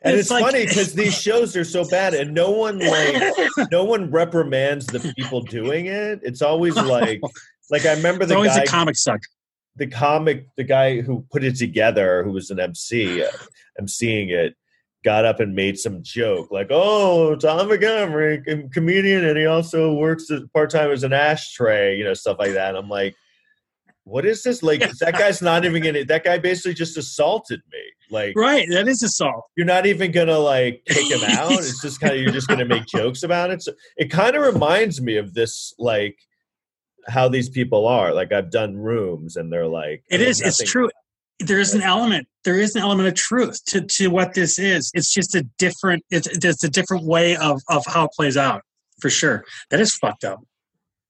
[0.02, 3.36] it's, It's like- funny because these shows are so bad, and no one like,
[3.70, 6.20] no one reprimands the people doing it.
[6.22, 7.20] It's always like,
[7.70, 9.20] like I remember the always guy, a comic suck.
[9.76, 13.28] the comic, the guy who put it together, who was an MC, uh,
[13.80, 14.54] emceeing it,
[15.04, 19.94] got up and made some joke like, "Oh, Tom Montgomery, com- comedian, and he also
[19.94, 22.70] works part time as an ashtray," you know, stuff like that.
[22.70, 23.14] And I'm like,
[24.04, 24.62] "What is this?
[24.62, 26.04] Like, that guy's not even gonna.
[26.04, 27.78] That guy basically just assaulted me.
[28.12, 29.44] Like, Right, that is assault.
[29.56, 31.52] you're not even gonna like kick him out.
[31.60, 33.62] It's just kind of you're just gonna make jokes about it.
[33.62, 36.18] So it kind of reminds me of this, like."
[37.08, 40.40] How these people are like I've done rooms and they're like It is.
[40.40, 40.90] It's true.
[41.38, 42.28] There is an element.
[42.44, 44.90] There is an element of truth to, to what this is.
[44.94, 46.04] It's just a different.
[46.10, 48.62] It's it's a different way of of how it plays out.
[49.00, 49.44] For sure.
[49.70, 50.40] That is fucked up.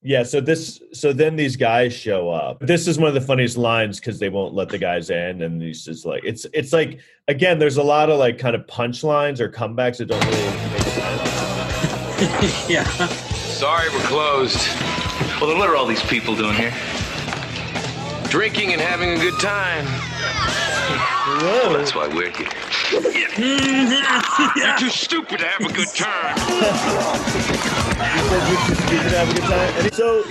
[0.03, 2.61] Yeah, so this so then these guys show up.
[2.61, 5.61] This is one of the funniest lines because they won't let the guys in, and
[5.61, 9.41] he's just like it's it's like again, there's a lot of like kind of punchlines
[9.41, 12.69] or comebacks that don't really make sense.
[12.71, 12.85] yeah.
[12.85, 14.59] Sorry, we're closed.
[15.41, 16.75] Well, then what are all these people doing here?
[18.29, 19.87] Drinking and having a good time.
[21.41, 22.51] Well, that's why we're here.
[24.55, 26.37] You're too stupid to have a good time.
[28.01, 29.85] He says you're too stupid to have a good time.
[29.85, 30.23] And so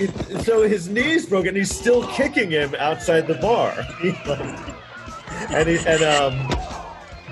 [0.44, 3.74] so his knee's broken, he's still kicking him outside the bar.
[5.50, 6.79] And he, and um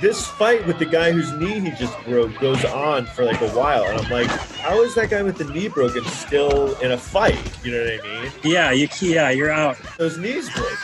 [0.01, 3.49] this fight with the guy whose knee he just broke goes on for like a
[3.51, 6.99] while, and I'm like, how is that guy with the knee broken still in a
[6.99, 7.39] fight?
[7.65, 8.33] You know what I mean?
[8.45, 8.71] Yeah.
[8.73, 8.89] You.
[9.01, 9.31] Yeah.
[9.31, 9.77] You're out.
[9.99, 10.77] Those knees broken.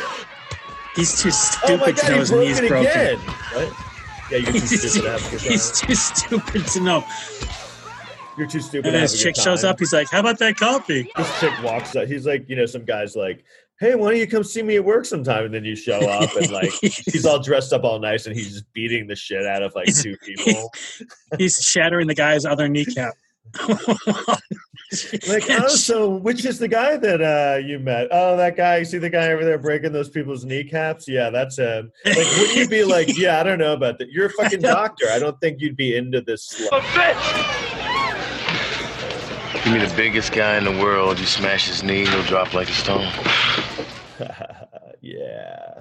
[0.97, 2.87] He's too stupid Oh stupid to god, know he his broke knees broken.
[2.91, 3.19] again.
[3.19, 3.73] What?
[4.31, 5.51] Yeah, you're too stupid to have a good time.
[5.51, 7.05] He's too stupid to know.
[8.37, 8.87] You're too stupid.
[8.87, 9.79] And to have his a good chick shows up.
[9.79, 12.09] He's like, "How about that coffee?" This chick walks up.
[12.09, 13.45] He's like, you know, some guy's like,
[13.81, 15.45] hey, why don't you come see me at work sometime?
[15.45, 18.53] And then you show up and like he's all dressed up all nice and he's
[18.53, 20.71] just beating the shit out of like two people.
[21.39, 23.15] He's shattering the guy's other kneecap.
[25.27, 28.09] Like, oh, so which is the guy that uh you met?
[28.13, 28.77] Oh, that guy.
[28.77, 31.09] You see the guy over there breaking those people's kneecaps?
[31.09, 31.91] Yeah, that's him.
[32.05, 34.11] Like, wouldn't you be like, yeah, I don't know about that.
[34.11, 35.07] You're a fucking doctor.
[35.11, 36.69] I don't think you'd be into this.
[36.71, 37.74] Slut.
[39.65, 41.19] Give me the biggest guy in the world.
[41.19, 43.11] You smash his knee, he'll drop like a stone.
[45.01, 45.81] yeah.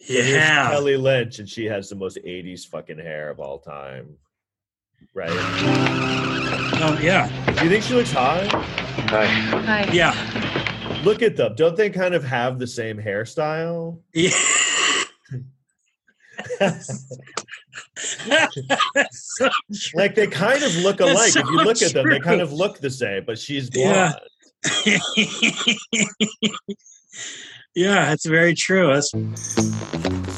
[0.00, 0.70] So Yeah.
[0.70, 4.16] Kelly Lynch, and she has the most 80s fucking hair of all time.
[5.14, 5.30] Right?
[6.78, 7.26] Oh yeah.
[7.54, 8.52] Do you think she looks hot?
[9.10, 9.26] Hi.
[9.26, 9.90] Hi.
[9.92, 10.14] Yeah.
[11.04, 11.56] Look at them.
[11.56, 13.98] Don't they kind of have the same hairstyle?
[14.14, 14.30] Yeah.
[17.96, 19.48] So.
[19.94, 21.32] Like they kind of look alike.
[21.32, 23.70] That's if you so look at them, they kind of look the same, but she's
[23.74, 24.12] Yeah.
[24.12, 24.20] blonde.
[27.74, 28.92] yeah, that's very true.
[28.92, 29.10] That's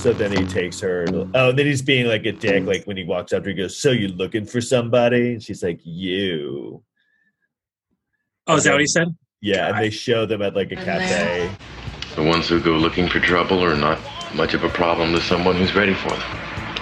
[0.02, 1.06] So then he takes her.
[1.34, 2.64] oh, and then he's being like a dick.
[2.64, 5.42] Like when he walks up to her, he goes, "So you looking for somebody?" And
[5.42, 6.82] she's like, "You."
[8.46, 9.08] oh, is that what he said?
[9.40, 11.50] Yeah, and they show them at like a cafe.
[12.16, 13.98] The ones who go looking for trouble are not
[14.34, 16.20] much of a problem to someone who's ready for them.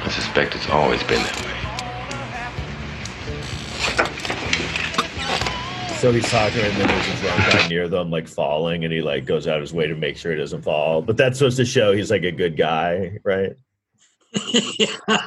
[0.06, 1.66] I suspect it's always been that way.
[5.98, 9.02] So he's talking, and then there's a drunk guy near them, like falling, and he
[9.02, 11.02] like goes out his way to make sure he doesn't fall.
[11.02, 13.56] But that's supposed to show he's like a good guy, right?
[14.78, 15.26] yeah.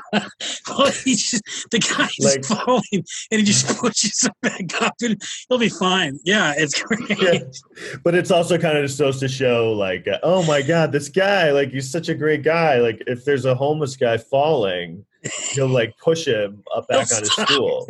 [0.69, 5.21] Well, he just, the guy's Like- falling and he just pushes him back up and
[5.47, 6.19] he'll be fine.
[6.23, 7.09] Yeah, it's great.
[7.19, 7.39] Yeah.
[8.03, 11.51] But it's also kind of supposed to show like, uh, oh my god, this guy,
[11.51, 12.79] like he's such a great guy.
[12.79, 15.05] Like if there's a homeless guy falling,
[15.51, 17.87] he'll like push him up back on his stool.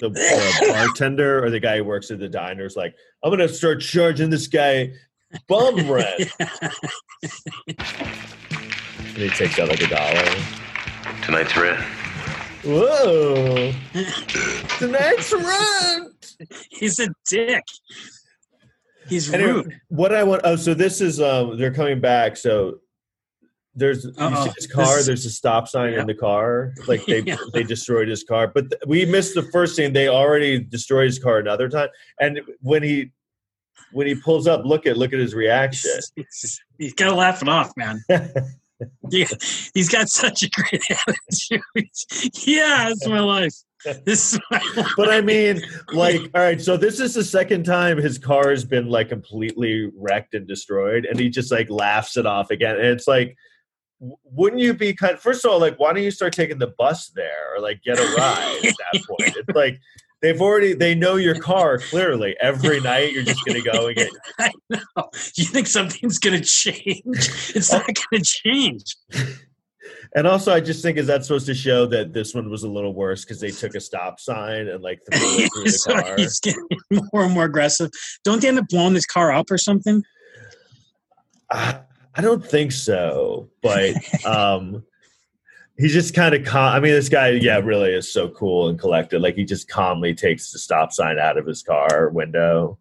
[0.00, 0.10] The
[0.62, 3.80] uh, bartender or the guy who works at the diner is like, I'm gonna start
[3.80, 4.92] charging this guy
[5.48, 6.30] bum rent.
[9.14, 10.24] And he takes out like a dollar.
[11.22, 11.78] Tonight's red.
[12.64, 13.72] Whoa!
[14.78, 16.36] Tonight's rent.
[16.70, 17.62] He's a dick.
[19.08, 19.80] He's Anyway, rude.
[19.88, 20.42] what I want.
[20.44, 22.36] Oh, so this is um, they're coming back.
[22.36, 22.78] So
[23.74, 24.44] there's you Uh-oh.
[24.46, 24.96] see his car.
[24.96, 26.00] This- there's a stop sign Yeah.
[26.00, 26.72] in the car.
[26.88, 27.36] Like they Yeah.
[27.52, 29.92] they destroyed his car, but th- we missed the first scene.
[29.92, 31.88] They already destroyed his car another time.
[32.18, 33.10] And when he
[33.92, 35.90] when he pulls up, look at look at his reaction.
[36.16, 38.02] He's, he's got to laugh it off, man.
[39.10, 39.26] Yeah,
[39.74, 41.62] he's got such a great attitude.
[42.46, 43.54] yeah, it's my life.
[44.04, 44.60] This is my.
[44.96, 45.60] But I mean,
[45.92, 49.90] like, all right, so this is the second time his car has been like completely
[49.96, 52.76] wrecked and destroyed, and he just like laughs it off again.
[52.76, 53.36] And it's like,
[54.00, 55.18] wouldn't you be kind?
[55.18, 57.98] First of all, like, why don't you start taking the bus there or like get
[57.98, 59.36] a ride at that point?
[59.36, 59.78] It's like
[60.24, 62.34] they've already they know your car clearly.
[62.40, 64.10] Every night you're just gonna go and get.
[64.38, 65.10] I know.
[65.36, 67.04] You think something's going to change?
[67.54, 68.96] It's not going to change.
[70.16, 72.68] And also, I just think is that supposed to show that this one was a
[72.68, 75.92] little worse because they took a stop sign and like threw it through the so
[75.92, 76.16] car.
[76.16, 77.90] he's getting more and more aggressive.
[78.24, 80.02] Don't they end up blowing this car up or something?
[81.50, 81.80] I
[82.14, 84.84] I don't think so, but um,
[85.76, 86.74] he just kind of calm.
[86.74, 89.20] I mean, this guy, yeah, really is so cool and collected.
[89.20, 92.78] Like he just calmly takes the stop sign out of his car window.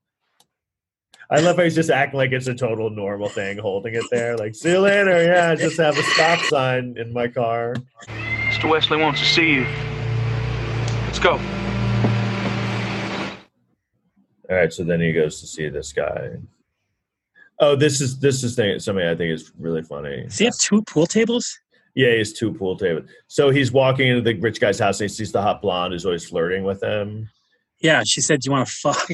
[1.30, 4.38] I love how he's just acting like it's a total normal thing, holding it there.
[4.38, 5.24] Like, see you later.
[5.24, 7.76] Yeah, I just have a stop sign in my car.
[8.08, 8.70] Mr.
[8.70, 9.66] Wesley wants to see you.
[11.06, 11.40] Let's go.
[14.50, 16.34] All right, so then he goes to see this guy.
[17.60, 20.24] Oh, this is this is thing, something I think is really funny.
[20.24, 21.60] Does he have two pool tables?
[21.96, 23.10] Yeah, he has two pool tables.
[23.28, 26.06] So he's walking into the rich guy's house and he sees the hot blonde who's
[26.06, 27.30] always flirting with him.
[27.82, 29.10] Yeah, she said, "Do you want to fuck?"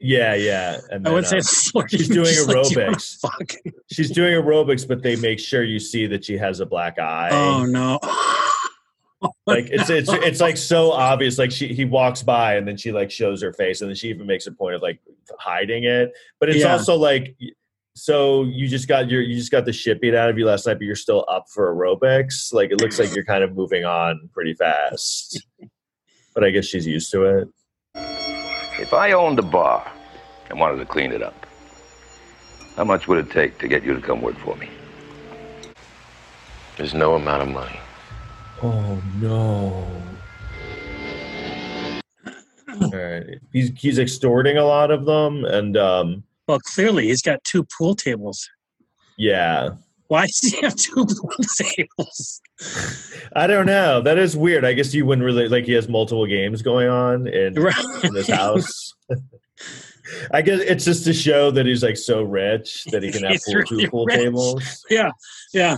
[0.00, 0.80] Yeah, yeah.
[0.90, 1.98] And I would then, say uh, flirting.
[1.98, 3.18] she's doing She's like, "Do aerobics.
[3.20, 3.52] fuck?"
[3.92, 7.28] she's doing aerobics, but they make sure you see that she has a black eye.
[7.32, 7.98] Oh no!
[9.46, 11.38] like it's it's it's like so obvious.
[11.38, 14.08] Like she he walks by and then she like shows her face and then she
[14.08, 14.98] even makes a point of like
[15.38, 16.12] hiding it.
[16.40, 16.72] But it's Yeah.
[16.72, 17.36] also like
[17.94, 20.66] so you just got your you just got the shit beat out of you last
[20.66, 22.52] night, but you're still up for aerobics.
[22.52, 25.46] Like it looks like you're kind of moving on pretty fast.
[26.34, 27.48] But I guess she's used to it.
[28.80, 29.88] If I owned a bar
[30.50, 31.46] and wanted to clean it up,
[32.74, 34.68] how much would it take to get you to come work for me?
[36.76, 37.78] There's no amount of money.
[38.60, 39.86] Oh no.
[42.82, 43.38] All right.
[43.52, 47.94] He's he's extorting a lot of them and um Well, clearly he's got two pool
[47.94, 48.48] tables.
[49.18, 49.70] yeah.
[50.08, 52.40] Why does he have two pool tables?
[53.34, 54.02] I don't know.
[54.02, 54.62] That is weird.
[54.64, 57.74] I guess you wouldn't really like he has multiple games going on in, Right.
[58.04, 58.92] in this house.
[60.30, 63.40] I guess it's just to show that he's like so rich that he can have
[63.46, 64.16] pool, really two pool rich.
[64.16, 64.84] tables.
[64.90, 65.10] Yeah,
[65.54, 65.76] yeah.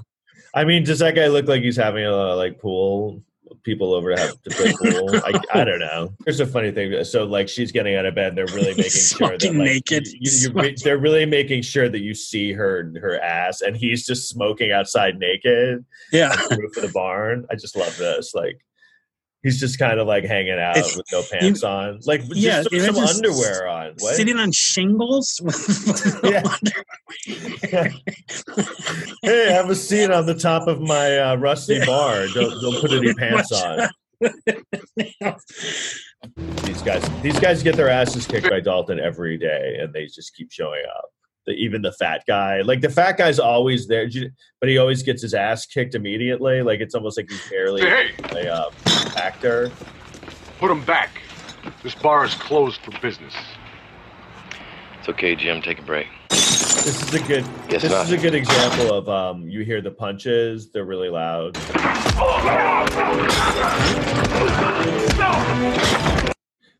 [0.54, 3.22] I mean, does that guy look like he's having a like pool
[3.66, 5.10] people over to have to play pool?
[5.16, 6.14] I, I don't know.
[6.24, 7.04] Here's a funny thing.
[7.04, 8.34] So like she's getting out of bed.
[8.34, 10.06] They're really making sure that like naked.
[10.06, 14.06] you- you- you- they're really making sure that you see her her ass, and he's
[14.06, 15.84] just smoking outside naked.
[16.12, 16.30] Yeah.
[16.32, 17.44] on the roof of the barn.
[17.50, 18.34] I just love this.
[18.34, 18.58] Like
[19.46, 22.62] he's just kind of like hanging out It's- with no pants on, like just Yeah,
[22.62, 23.94] some, some just underwear on.
[23.98, 24.16] What?
[24.16, 27.88] Sitting on shingles with no Yeah.
[29.22, 32.26] hey, have a seat on the top of my uh, rusty bar.
[32.34, 33.88] Don't don't put any pants on.
[36.64, 40.34] These guys, these guys get their asses kicked by Dalton every day, and they just
[40.34, 41.10] keep showing up.
[41.46, 44.08] The, even the fat guy, like the fat guy's always there,
[44.60, 46.60] but he always gets his ass kicked immediately.
[46.62, 48.70] Like it's almost like he's barely Hey, a uh,
[49.36, 49.70] actor.
[50.58, 51.20] Put him back.
[51.82, 53.34] This bar is closed for business.
[54.98, 55.60] It's okay, Jim.
[55.60, 56.06] Take a break.
[56.30, 57.44] This is a good.
[57.68, 58.02] Yes, this sir.
[58.02, 59.48] is a good example of um.
[59.48, 61.56] You hear the punches; they're really loud.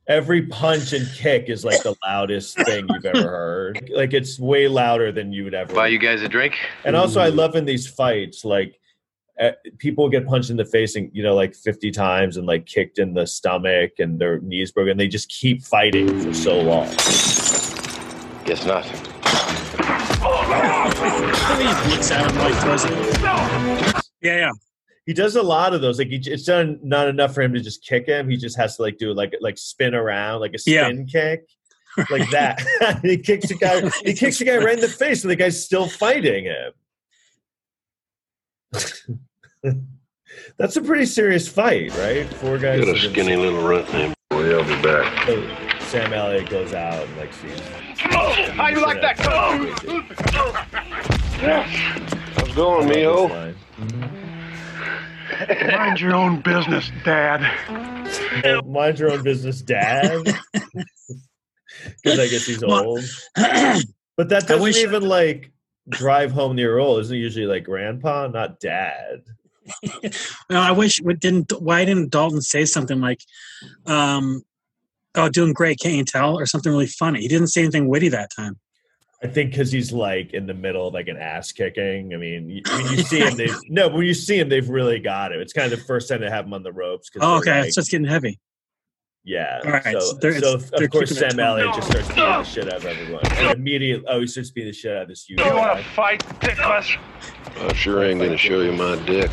[0.09, 3.91] Every punch and kick is like the loudest thing you've ever heard.
[3.93, 5.75] Like it's way louder than you would ever.
[5.75, 6.55] Buy you guys a drink?
[6.85, 8.79] And also, I love in these fights, like
[9.39, 12.65] Eh, people get punched in the face, and you know, like fifty times, and like
[12.65, 14.93] kicked in the stomach, and their knees broken.
[14.93, 16.87] And they just keep fighting for so long.
[18.47, 18.87] Guess not.
[20.27, 22.93] He looks at him like throws it.
[24.23, 24.51] Yeah, yeah.
[25.05, 25.99] He does a lot of those.
[25.99, 28.31] Like he, it's done not enough for him to just kick him.
[28.31, 30.87] He just has to like do like like spin around, like a Yeah.
[30.87, 31.47] spin kick,
[32.11, 32.61] like that.
[33.03, 33.89] he kicks the guy.
[34.05, 36.73] He kicks the guy right in the face, and the guy's still fighting him.
[40.59, 42.27] That's a pretty serious fight, right?
[42.35, 42.81] Four guys.
[42.85, 45.27] Got a have been- skinny little runt named Boy, I'll be back.
[45.27, 45.41] So
[45.87, 47.61] Sam Elliott goes out and like sees.
[48.11, 49.17] Oh, how you like that?
[49.17, 49.69] Come
[52.35, 53.29] How's it going, mijo?
[53.29, 53.55] Fine.
[55.77, 57.41] Mind your own business, Dad.
[58.45, 60.27] Oh, mind your own business, Dad.
[62.03, 63.01] Because I guess he's old.
[64.17, 65.53] But that doesn't wish- even like
[65.89, 66.99] drive home the role.
[66.99, 69.23] Isn't it usually like grandpa, not dad?
[70.51, 70.99] No, I wish.
[71.03, 71.53] What didn't?
[71.61, 73.21] Why didn't Dalton say something like,
[73.87, 74.43] um,
[75.15, 77.21] "Oh, doing great, can't you tell?" or something really funny?
[77.21, 78.59] He didn't say anything witty that time.
[79.23, 82.13] I think because he's like in the middle of like an ass kicking.
[82.15, 84.99] I mean, when you see him, they no, but when you see him, they've really
[85.01, 85.41] got him.
[85.41, 87.09] It's kind of the first time to have him on the ropes.
[87.11, 88.39] 'cause Oh, okay, like- it's just getting heavy.
[89.25, 89.61] yeah.
[89.65, 91.41] All right, so, so they're- so they're of course Sam tone.
[91.41, 93.27] Elliott just starts beating the shit out of everyone.
[93.33, 95.41] And immediately, oh, he starts beating the shit out of this huge.
[95.41, 96.97] You want to fight, dickless?
[97.59, 99.31] I sure I ain't gonna show you my dick.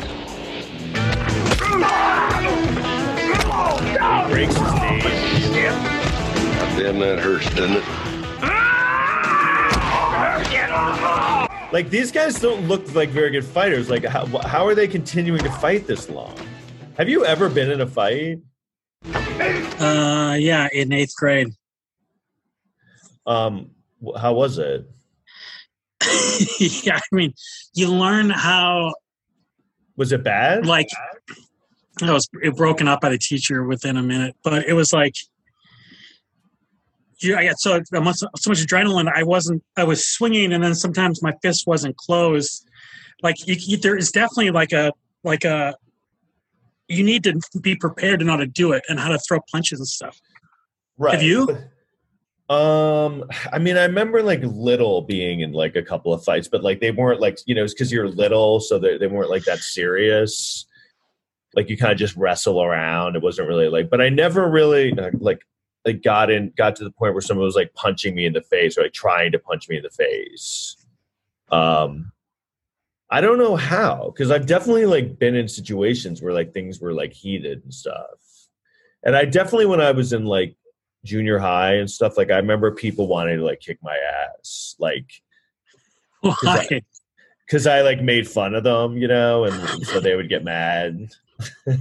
[3.84, 5.02] He breaks his knee.
[6.76, 7.84] Damn, that hurts, doesn't it?
[11.72, 13.90] Like these guys don't look like very good fighters.
[13.90, 16.34] Like how how are they continuing to fight this long?
[16.96, 18.38] Have you ever been in a fight?
[19.80, 21.48] Uh, yeah, in eighth grade.
[23.26, 23.70] Um,
[24.16, 24.88] how was it?
[26.60, 27.32] yeah, I mean,
[27.74, 28.94] you learn how
[29.96, 30.66] Was it bad?
[30.66, 30.88] like
[32.02, 35.14] I was broken up by the teacher within a minute, but it was like
[37.20, 39.10] you, I got so much so much adrenaline.
[39.12, 39.62] I wasn't.
[39.76, 42.66] I was swinging, and then sometimes my fist wasn't closed.
[43.22, 44.92] Like you, you, there is definitely like a
[45.22, 45.76] like a.
[46.88, 49.38] You need to be prepared to know how to do it and how to throw
[49.50, 50.20] punches and stuff.
[50.98, 51.14] Right.
[51.14, 51.46] Have you?
[52.50, 56.62] Um, I mean, I remember like little being in like a couple of fights, but
[56.62, 59.44] like they weren't like you know, it's because you're little, so they they weren't like
[59.44, 60.66] that serious.
[61.54, 63.16] Like you kind of just wrestle around.
[63.16, 65.46] It wasn't really like, but I never really like
[65.86, 68.42] like got in got to the point where someone was like punching me in the
[68.42, 70.76] face or like trying to punch me in the face.
[71.50, 72.12] Um,
[73.10, 76.92] I don't know how because I've definitely like been in situations where like things were
[76.92, 78.48] like heated and stuff,
[79.02, 80.56] and I definitely when I was in like
[81.04, 85.10] junior high and stuff like I remember people wanting to like kick my ass like
[86.22, 91.08] because I like made fun of them, you know, and so they would get mad.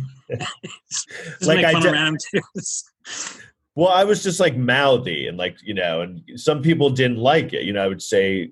[1.41, 2.91] Like I fun de- of random dudes.
[3.75, 7.53] Well, I was just like mouthy and like, you know, and some people didn't like
[7.53, 7.63] it.
[7.63, 8.51] You know, I would say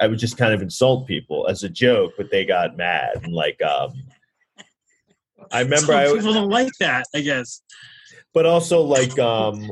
[0.00, 3.34] I would just kind of insult people as a joke, but they got mad and
[3.34, 3.92] like um
[5.52, 7.04] I remember Some I people don't like that.
[7.14, 7.60] I guess.
[8.32, 9.70] but also like um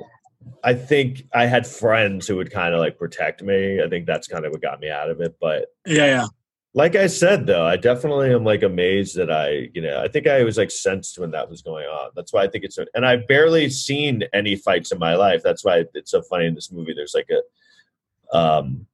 [0.63, 3.83] I think I had friends who would kind of like protect me.
[3.83, 5.37] I think that's kind of what got me out of it.
[5.41, 6.27] But Yeah, yeah.
[6.73, 10.27] like I said though, I definitely am like amazed that I, you know, I think
[10.27, 12.11] I was like sensed when that was going on.
[12.17, 15.43] That's why I think it's and I've barely seen any fights in my life.
[15.43, 16.95] That's why it's so funny in this movie.
[16.95, 18.87] There's like a um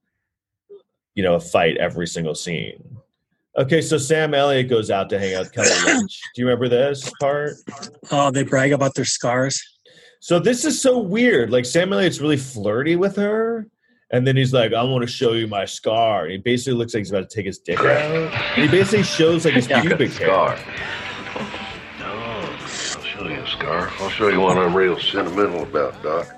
[1.14, 2.98] you know, a fight every single scene.
[3.58, 6.20] Okay, so Sam Elliott goes out to hang out with Kelly Lynch.
[6.34, 7.54] Do you remember this part?
[8.10, 9.60] Oh, they brag about their scars.
[10.20, 11.50] So this is so weird.
[11.50, 13.66] Like Sam Elliott's really flirty with her,
[14.10, 16.92] and then he's like, "I want to show you my scar." And he basically looks
[16.94, 17.86] like he's about to take his dick out.
[17.88, 20.28] And he basically shows like his You got pubic the hair.
[20.28, 20.58] scar.
[21.98, 23.90] No, I'll show you a scar.
[24.00, 26.36] I'll show you one I'm real sentimental about, Doc.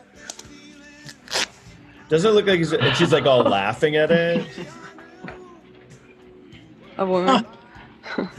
[2.09, 2.73] Doesn't it look like he's?
[2.73, 4.47] And she's like all laughing at it.
[6.99, 7.45] A woman.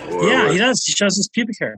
[0.08, 0.84] Yeah, he does.
[0.86, 1.78] He shows his pubic hair.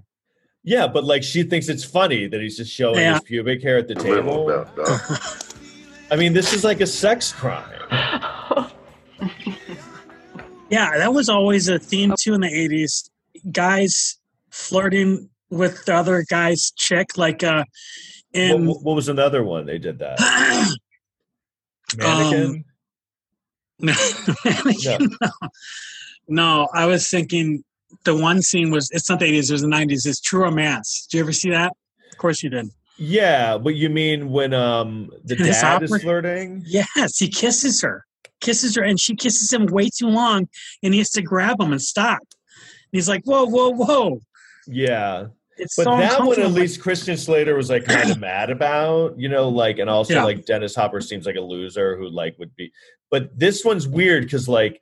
[0.67, 3.13] Yeah, but like she thinks it's funny that he's just showing Yeah.
[3.13, 4.49] his pubic hair at the table.
[6.11, 7.71] I mean, this is like a sex crime.
[10.71, 13.09] Yeah, that was always a theme too in the eighties.
[13.51, 14.17] Guys
[14.49, 17.63] flirting with the other guy's chick, like uh
[18.33, 20.17] What, in what- what was another one they did that?
[21.97, 22.65] Mannequin.
[23.79, 23.93] no,
[25.21, 25.29] no.
[26.27, 27.63] no, I was thinking
[28.03, 31.07] the one scene was it's not the eighties, it was the nineties, it's true romance.
[31.09, 31.71] Did you ever see that?
[32.11, 32.67] Of course you did.
[32.97, 36.63] yeah, but you mean when um the dad is flirting?
[36.65, 38.05] Yes, he kisses her.
[38.41, 40.47] Kisses her and she kisses him way too long
[40.83, 42.19] and he has to grab him and stop.
[42.21, 44.19] And he's like, Whoa, whoa, whoa.
[44.67, 45.27] Yeah.
[45.57, 49.17] It's but so that one at least Christian Slater was like kind of mad about,
[49.17, 50.23] you know, like and also Yeah.
[50.25, 52.71] like Dennis Hopper seems like a loser who like would be
[53.11, 54.81] but this one's weird because like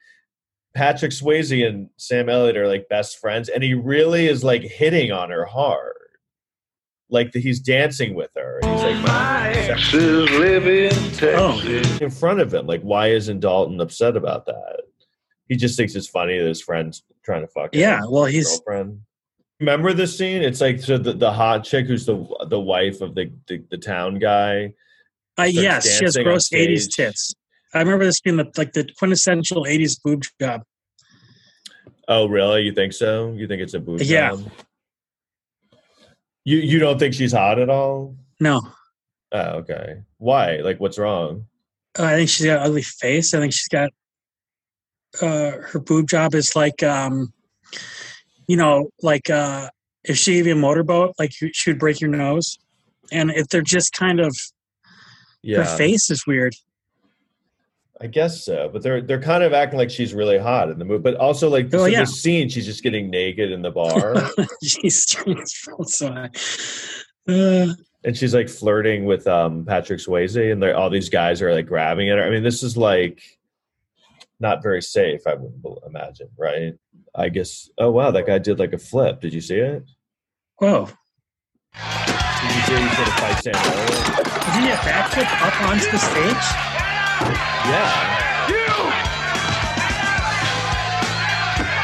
[0.74, 5.12] Patrick Swayze and Sam Elliott are like best friends and he really is like hitting
[5.12, 5.94] on her hard.
[7.10, 9.06] Like the, he's dancing with her he's like
[9.54, 12.02] Texas, live in Texas.
[12.02, 12.66] in front of him.
[12.66, 14.82] Like why isn't Dalton upset about that?
[15.48, 17.82] He just thinks it's funny that his friend's trying to fuck him.
[17.82, 19.02] Yeah, well, he's- girlfriend.
[19.60, 20.42] Remember this scene?
[20.42, 23.78] It's like so the, the hot chick who's the the wife of the the, the
[23.78, 24.74] town guy.
[25.40, 27.34] Uh, yes, she has gross '80s tits.
[27.74, 30.62] I remember this being the, like the quintessential '80s boob job.
[32.08, 32.64] Oh, really?
[32.64, 33.32] You think so?
[33.34, 34.08] You think it's a boob job?
[34.08, 34.30] Yeah.
[34.30, 34.52] job?
[36.46, 38.16] You you don't think she's hot at all?
[38.40, 38.62] No,
[39.34, 40.04] Oh, okay.
[40.18, 40.58] Why?
[40.58, 41.48] Like, what's wrong?
[41.98, 43.34] uh, I think she's got an ugly face.
[43.34, 43.90] I think she's got
[45.22, 47.34] uh, her boob job is like, um,
[48.48, 49.70] you know, like uh,
[50.04, 52.58] if she gave you a motorboat, like she would break your nose,
[53.12, 54.36] and if they're just kind of
[55.42, 56.54] Yeah, her face is weird.
[58.04, 60.84] I guess so, but they're they're kind of acting like she's really hot in the
[60.84, 62.02] movie, but also like Oh, yeah.
[62.02, 64.16] this scene, she's just getting naked in the bar,
[64.64, 65.06] She's
[65.88, 66.28] so.
[67.26, 67.68] Uh,
[68.04, 72.10] and she's like flirting with um Patrick Swayze, and all these guys are like grabbing
[72.10, 72.26] at her.
[72.26, 73.22] I mean, this is like
[74.42, 75.22] not very safe.
[75.26, 75.54] I would
[75.88, 76.74] imagine, right?
[77.16, 77.70] I guess.
[77.78, 79.22] Oh wow, that guy did like a flip.
[79.22, 79.90] Did you see it?
[80.58, 80.90] whoa.
[81.74, 85.98] Did you see he sort of fight Sam Did he get backflip up onto the
[85.98, 86.73] stage?
[87.66, 87.90] Yeah.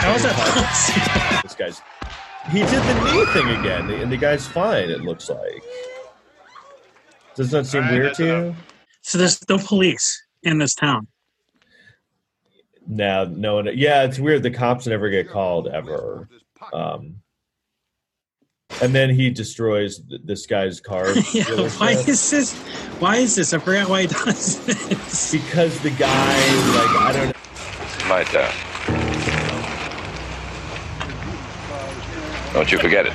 [0.01, 1.39] How was that?
[1.43, 1.81] this guy's
[2.51, 4.89] he did the knee thing again, and the guy's fine.
[4.89, 5.63] It looks like.
[7.35, 8.55] Does that seem All right, weird to you?
[9.01, 11.07] so there's no police in this town.
[12.87, 13.69] No, no one.
[13.75, 14.41] Yeah, it's weird.
[14.41, 16.27] The cops never get called ever.
[16.73, 17.21] Um,
[18.81, 21.09] and then he destroys th- this guy's car.
[21.33, 22.53] yeah, dealership why is this?
[22.99, 23.53] Why is this?
[23.53, 25.31] I forgot why he does this.
[25.31, 26.35] because the guy,
[26.75, 27.33] like, I don't know.
[27.81, 28.53] This my town.
[32.53, 33.13] Don't you forget it.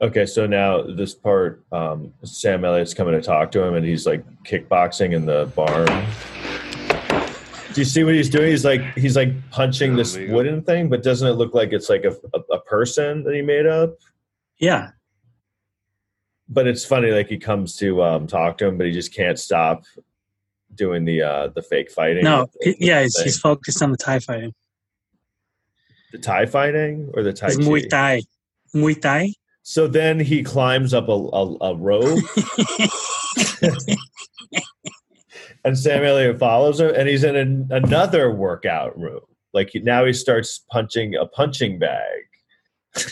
[0.00, 4.06] Okay, so now this part, um, Sam Elliott's coming to talk to him, and he's
[4.06, 5.86] like kickboxing in the barn.
[7.74, 8.50] Do you see what he's doing?
[8.50, 12.04] He's like he's like punching this wooden thing, but doesn't it look like it's like
[12.04, 13.96] a, a, a person that he made up?
[14.58, 14.90] Yeah,
[16.48, 19.38] But it's funny, like he comes to um, talk to him, but he just can't
[19.38, 19.84] stop
[20.74, 22.24] doing the uh, the fake fighting.
[22.24, 24.54] no, he- yeah, he's, he's focused on the Thai fighting.
[26.12, 28.22] the Thai fighting or the Tai It's Muay Thai.
[28.74, 29.32] Muay Thai.
[29.62, 32.02] So then he climbs up a, a, a rope,
[35.64, 39.20] and Sam Elliott follows him, and he's in an, another workout room.
[39.52, 42.22] Like he, now he starts punching a punching bag.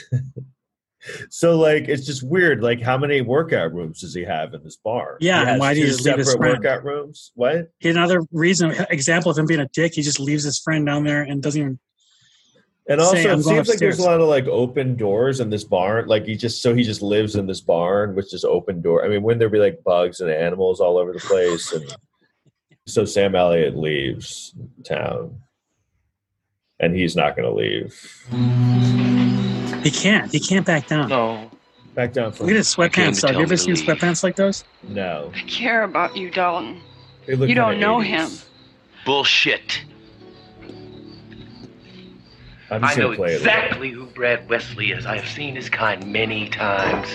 [1.31, 2.63] so like it's just weird.
[2.63, 5.19] Like how many workout rooms does he have in this bar?
[5.21, 6.65] Yeah, and why do you two just leave his separate friend?
[6.65, 7.33] workout rooms?
[7.35, 7.71] What?
[7.83, 11.23] Another reason, example of him being a dick, he just leaves his friend down there
[11.23, 11.79] and doesn't even.
[12.89, 15.65] And also, I'm it seems like there's a lot of like open doors in this
[15.65, 16.07] barn.
[16.07, 19.05] Like he just so he just lives in this barn, which is open door.
[19.05, 21.73] I mean, wouldn't there be like bugs and animals all over the place?
[21.73, 21.85] And
[22.87, 24.55] so Sam Elliott leaves
[24.85, 25.41] town,
[26.79, 29.06] and he's not going to leave.
[29.87, 30.33] He can't.
[30.33, 31.09] He can't back down.
[31.09, 31.51] No.
[31.95, 33.21] Back down from Look at his sweatpants.
[33.21, 33.29] Though.
[33.29, 34.65] Have you ever seen sweatpants like those?
[34.83, 35.31] no.
[35.35, 36.81] I care about you, Dalton.
[37.29, 38.05] You don't know 80s.
[38.05, 38.31] him.
[39.05, 39.83] Bullshit.
[42.71, 43.37] I'm I know gonna it.
[43.37, 45.07] exactly who Brad Wesley is.
[45.07, 47.09] I have seen his kind many times.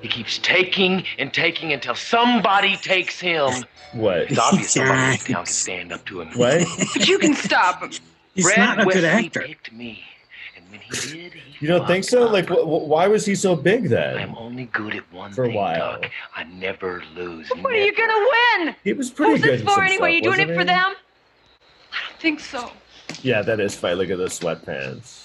[0.00, 3.48] He keeps taking and taking until somebody takes him.
[3.92, 4.22] What?
[4.22, 6.28] It's obvious somebody in town can stand up to him.
[6.36, 6.66] What?
[6.94, 7.92] But you can stop him.
[8.34, 9.40] He's Brad not a good Wesley actor.
[9.42, 10.11] picked me, and
[10.72, 12.22] when he did, he You don't think so?
[12.22, 14.16] fucked Like, wh- wh- why was he so big then?
[14.18, 16.00] I'm only good at one For a thing, while.
[16.00, 16.10] Doc.
[16.34, 17.48] I never lose.
[17.50, 18.26] What are you gonna
[18.64, 18.74] win?
[18.82, 19.60] He was pretty Who's good.
[19.60, 20.12] this for anyway?
[20.12, 20.64] stuff, You doing it wasn't for he?
[20.66, 20.94] them?
[21.92, 22.70] I don't think so.
[23.22, 23.96] Yeah, that is fine.
[23.96, 25.20] Look at those sweatpants.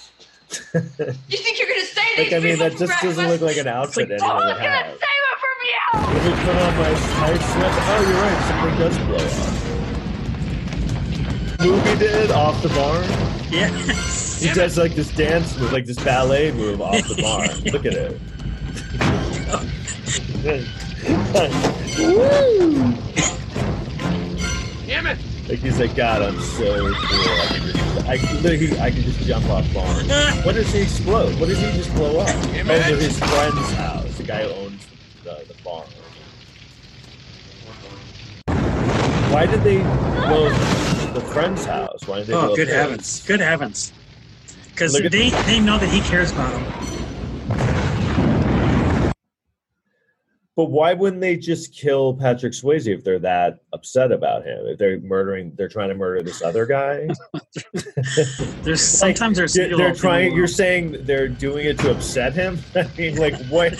[0.74, 3.56] You think you're gonna say like, these I mean, that just Brad doesn't look like
[3.58, 4.86] an outfit Who's anyone would gonna have.
[4.86, 5.80] save it from you?
[6.14, 7.72] Let me put on my tight sweat.
[7.90, 8.40] Oh, you're right.
[8.48, 9.48] Something does blow up.
[11.60, 13.04] Movie did off the barn.
[13.50, 14.42] Yes.
[14.42, 17.46] He does like this dance move, like this ballet move off the bar.
[17.72, 18.20] Look at it.
[21.98, 22.92] Woo!
[24.86, 25.18] Damn it!
[25.48, 27.30] Like he's like, God, I'm so cool.
[27.30, 30.06] I can just, I literally, I can just jump off barn.
[30.44, 31.38] What does he explode?
[31.40, 32.28] What does he just blow up?
[32.28, 32.90] Oh, man.
[32.90, 34.86] to his friend's house, the guy who owns
[35.24, 35.86] the, the farm.
[39.32, 40.48] Why did they blow
[41.20, 42.06] the friend's house?
[42.06, 43.26] Why did they Oh, up good heavens!
[43.26, 43.92] Good heavens!
[44.70, 46.88] Because Look at they they know that he cares about them.
[50.54, 54.66] But why wouldn't they just kill Patrick Swayze if they're that upset about him?
[54.66, 57.08] If they're murdering, they're trying to murder this other guy.
[58.62, 60.34] There's sometimes there's they're, they're trying.
[60.34, 62.58] You're saying they're doing it to upset him?
[62.74, 63.72] I mean, like what?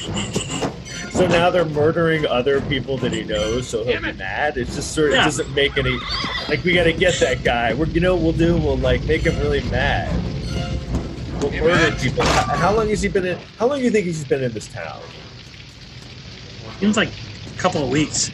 [1.13, 4.57] So now they're murdering other people that he knows, so he'll be mad.
[4.57, 5.23] It's just sort of Yeah.
[5.23, 5.99] it doesn't make any.
[6.49, 7.75] Like we got to get that guy.
[7.75, 8.57] We're you know what we'll do.
[8.57, 10.13] We'll like make him really mad.
[11.43, 11.97] We'll Hey, murder man.
[11.99, 12.25] people.
[12.25, 13.39] How, how long has he been in?
[13.59, 15.01] How long do you think he's been in this town?
[16.81, 18.31] Seems like a couple of weeks.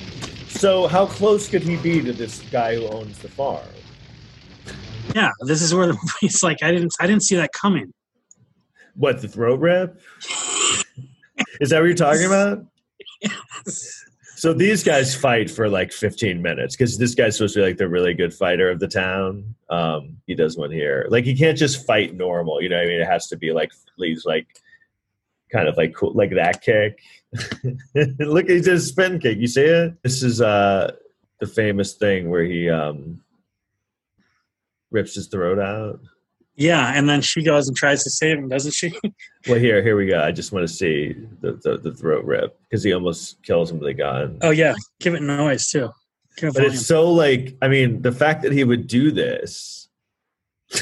[0.49, 3.67] So how close could he be to this guy who owns the farm?
[5.15, 7.93] Yeah, this is where the movie's like I didn't I didn't see that coming.
[8.97, 10.01] What the throat rip?
[11.61, 12.65] Is that what you're talking about?
[14.45, 17.79] So these guys fight for like 15 minutes because this guy's supposed to be like
[17.79, 19.55] the really good fighter of the town.
[19.71, 21.07] Um, he does one here.
[21.09, 22.77] Like he can't just fight normal, you know.
[22.77, 24.47] what I mean, it has to be like he's like
[25.51, 27.01] kind of like cool, like that kick.
[27.95, 29.39] Look, he did a spin kick.
[29.39, 30.03] You see it?
[30.03, 30.93] This is uh
[31.41, 33.23] the famous thing where he um
[34.91, 36.01] rips his throat out.
[36.57, 38.93] Yeah, and then she goes and tries to save him, doesn't she?
[39.47, 40.23] Well, here, here we go.
[40.23, 43.79] I just want to see the the, the throat rip because he almost kills him
[43.79, 44.39] with a gun.
[44.41, 45.91] oh yeah, give it noise too.
[46.39, 46.73] Give but volume.
[46.73, 49.91] it's so like I mean, the fact that he would do this,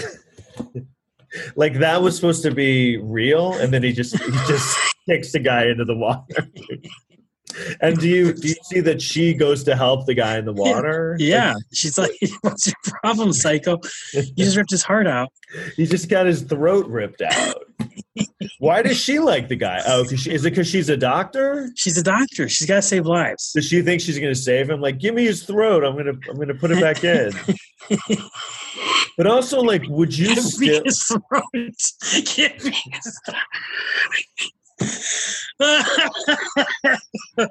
[1.57, 5.41] like that was supposed to be real, and then he just he just kicks the
[5.41, 6.49] guy into the water.
[7.81, 10.53] And do you do you see that she goes to help the guy in the
[10.53, 11.17] water?
[11.19, 13.79] yeah, she's like, "What's your problem, psycho?
[14.13, 15.29] You just ripped his heart out."
[15.77, 17.57] He just got his throat ripped out.
[18.59, 19.81] Why does she like the guy?
[19.87, 21.71] Oh, she, is it because she's a doctor?
[21.77, 22.49] She's a doctor.
[22.49, 23.53] She's got to save lives.
[23.53, 24.81] Does she think she's going to save him?
[24.81, 25.85] Like, give me his throat.
[25.85, 27.33] I'm gonna I'm gonna put it back in.
[29.17, 31.43] but also, like, would you Give me his throat.
[32.37, 33.37] Give me his throat.
[35.61, 37.49] oh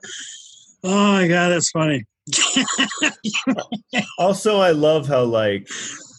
[0.84, 2.06] my god, that's funny.
[4.18, 5.68] Also, I love how like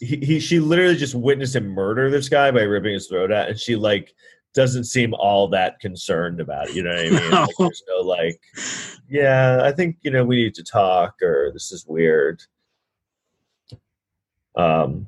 [0.01, 3.49] he, he she literally just witnessed him murder this guy by ripping his throat out,
[3.49, 4.13] and she like
[4.53, 6.75] doesn't seem all that concerned about it.
[6.75, 7.31] You know what I mean?
[7.31, 8.39] Like, there's no like,
[9.09, 12.43] yeah, I think you know we need to talk, or this is weird.
[14.55, 15.07] Um.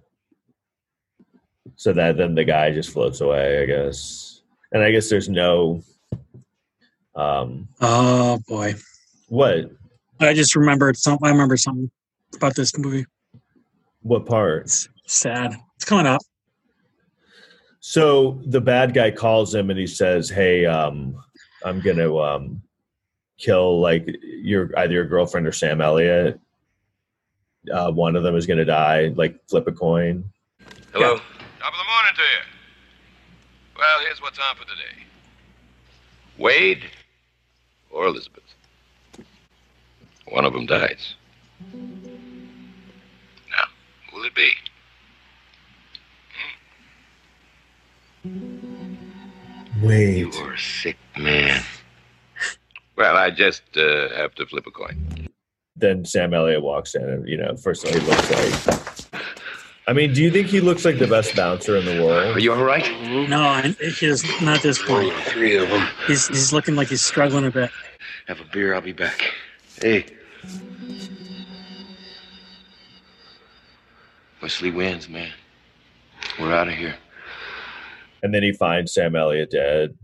[1.76, 5.84] So that then the guy just floats away, I guess, and I guess there's no.
[7.16, 7.68] Um.
[7.82, 8.76] Oh boy,
[9.30, 9.72] What?
[10.20, 11.26] I just remembered something.
[11.28, 11.90] I remember something
[12.36, 13.06] about this movie.
[14.02, 14.64] What part?
[14.64, 15.56] It's sad.
[15.76, 16.22] It's coming up.
[17.80, 21.16] So the bad guy calls him and he says, "Hey, um,
[21.64, 22.62] I'm gonna um,
[23.38, 26.40] kill like your either your girlfriend or Sam Elliott.
[27.72, 29.14] Uh, one of them is gonna die.
[29.16, 30.24] Like flip a coin."
[30.94, 31.18] Hello?
[31.18, 33.78] Top of the morning to you.
[33.78, 35.04] Well, here's what's on for today
[36.38, 36.84] Wade
[37.96, 38.44] or Elizabeth.
[40.28, 41.16] One of them dies.
[41.74, 43.66] Now,
[44.12, 44.52] who will it be?
[49.82, 50.36] Wait.
[50.36, 51.64] You're a sick man.
[52.98, 55.30] Well, I just uh, have to flip a coin.
[55.76, 59.05] Then Sam Elliott walks in, and you know, first of all, he looks like.
[59.88, 62.36] I mean, do you think he looks like the best bouncer in the world?
[62.36, 62.90] Are you all right?
[63.30, 65.14] No, I- he is not this point.
[65.26, 65.88] Three of them.
[66.08, 67.70] He's he's looking like he's struggling a bit.
[68.28, 69.32] Have a beer, I'll be back.
[69.80, 70.06] Hey.
[74.42, 75.32] Wesley wins, man.
[76.40, 76.96] We're out of here.
[78.24, 79.96] And then he finds Sam Elliott dead.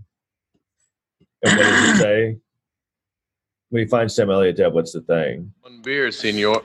[1.43, 2.37] And what does he say?
[3.69, 5.53] When he finds Sam Elliott dead, what's the thing?
[5.61, 6.61] One beer, senor.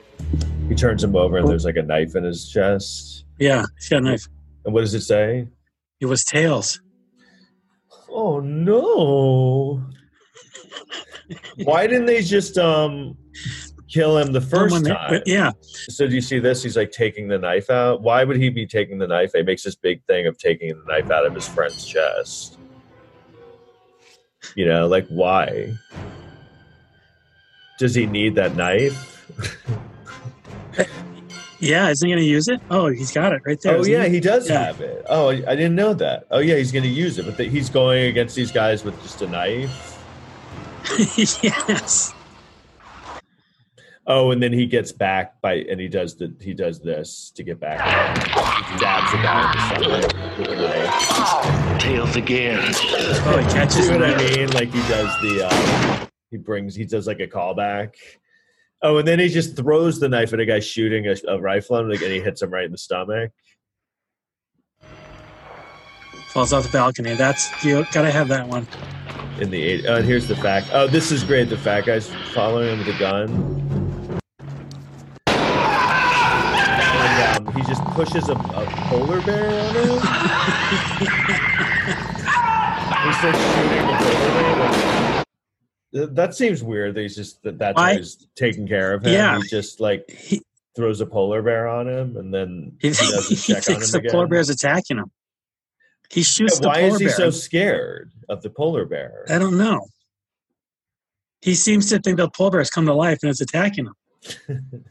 [0.67, 3.25] He turns him over, and there's like a knife in his chest.
[3.39, 4.27] Yeah, he's got a knife.
[4.65, 5.47] And what does it say?
[6.01, 6.81] It was tails.
[8.09, 9.83] Oh no!
[11.63, 13.17] Why didn't they just um
[13.89, 15.21] kill him the first Someone- time?
[15.25, 15.51] yeah.
[15.61, 16.63] So do you see this?
[16.63, 18.01] He's like taking the knife out.
[18.01, 19.31] Why would he be taking the knife?
[19.33, 22.57] He makes this big thing of taking the knife out of his friend's chest.
[24.55, 25.73] You know, like why?
[27.79, 29.13] Does he need that knife?
[31.59, 32.59] Yeah, isn't he going to use it?
[32.69, 33.77] Oh, he's got it right there.
[33.77, 34.65] oh yeah, he does Yeah.
[34.65, 35.03] have it.
[35.09, 36.27] Oh, I I didn't know that.
[36.29, 39.01] Oh yeah, he's going to use it, but th- he's going against these guys with
[39.01, 39.95] just a knife.
[41.17, 42.13] yes.
[44.09, 47.43] Oh, and then he gets back by and he does the he does this to
[47.43, 47.81] get back.
[48.71, 51.81] He stabs the guy in the stomach with a knife.
[51.81, 52.59] Tails again.
[53.25, 53.99] Oh, he catches See him.
[54.01, 54.49] what I mean?
[54.51, 57.95] Like he does the uh, he brings he does like a callback.
[58.83, 61.77] Oh, and then he just throws the knife at a guy shooting a, a rifle
[61.77, 63.31] and, like, and he hits him right in the stomach.
[66.29, 67.15] Falls off the balcony.
[67.15, 68.67] That's you got to have that one.
[69.41, 69.85] in the eight.
[69.87, 70.67] Oh, and here's the fact.
[70.73, 71.49] Oh, this is great.
[71.49, 73.29] The fat guy's following him with a gun.
[77.39, 79.89] And um, he just pushes a, a polar bear on him.
[83.03, 84.96] he starts shooting the polar bear.
[86.05, 86.95] That seems weird.
[86.95, 89.13] That he's just that that's he's taking care of him.
[89.13, 89.37] Yeah.
[89.41, 90.41] He just like he,
[90.75, 93.89] throws a polar bear on him, and then he He, doesn't he check on him
[93.91, 94.11] the again.
[94.11, 95.11] polar bear's attacking him.
[96.09, 97.15] He Yeah, shoots the why polar is he bear.
[97.15, 99.25] so scared of the polar bear?
[99.29, 99.87] I don't know.
[101.41, 103.93] He seems to think the polar bear's come to life and it's attacking him.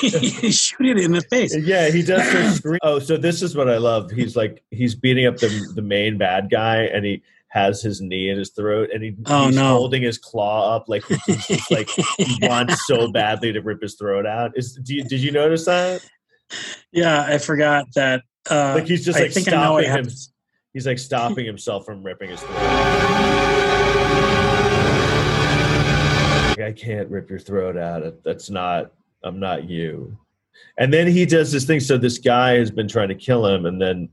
[0.00, 1.56] He's shooting it in the face.
[1.56, 2.78] Yeah, he does scream.
[2.82, 4.10] Oh, so this is what I love.
[4.10, 7.22] He's like he's beating up the the main bad guy, and he
[7.52, 9.68] has his knee in his throat, and he, Oh, he's no.
[9.76, 13.94] holding his claw up like he's just like he wants so badly to rip his
[13.96, 14.52] throat out.
[14.56, 16.02] Is do you, did you notice that?
[16.92, 18.22] Yeah, I forgot that.
[18.50, 19.90] Uh, Like he's just like stopping him.
[19.90, 20.32] happens.
[20.72, 22.56] He's like stopping himself from ripping his throat.
[26.50, 28.02] Like, I can't rip your throat out.
[28.24, 28.92] That's not
[29.24, 30.16] I'm not you.
[30.78, 31.80] And then he does this thing.
[31.80, 34.08] So this guy has been trying to kill him, and then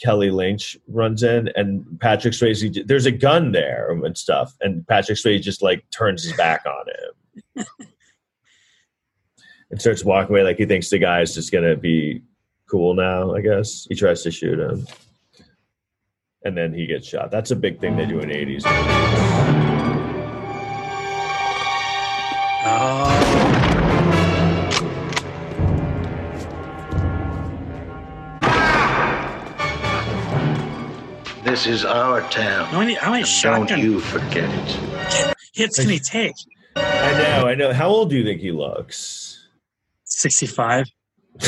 [0.00, 2.86] Kelly Lynch runs in, and Patrick Swayze.
[2.86, 6.86] There's a gun there and stuff, and Patrick Swayze just like turns his back on
[6.88, 7.66] him
[9.70, 12.22] and starts walking away like he thinks the guy is just gonna be
[12.68, 13.34] cool now.
[13.34, 14.86] I guess he tries to shoot him,
[16.44, 17.30] and then he gets shot.
[17.30, 18.64] That's a big thing they do in '80s.
[31.64, 32.66] This is our town.
[32.66, 35.34] How many, how many and shotgun Don't you forget it.
[35.54, 36.34] hits can he take?
[36.76, 37.72] I know, I know.
[37.72, 39.48] How old do you think he looks?
[40.04, 40.84] 65.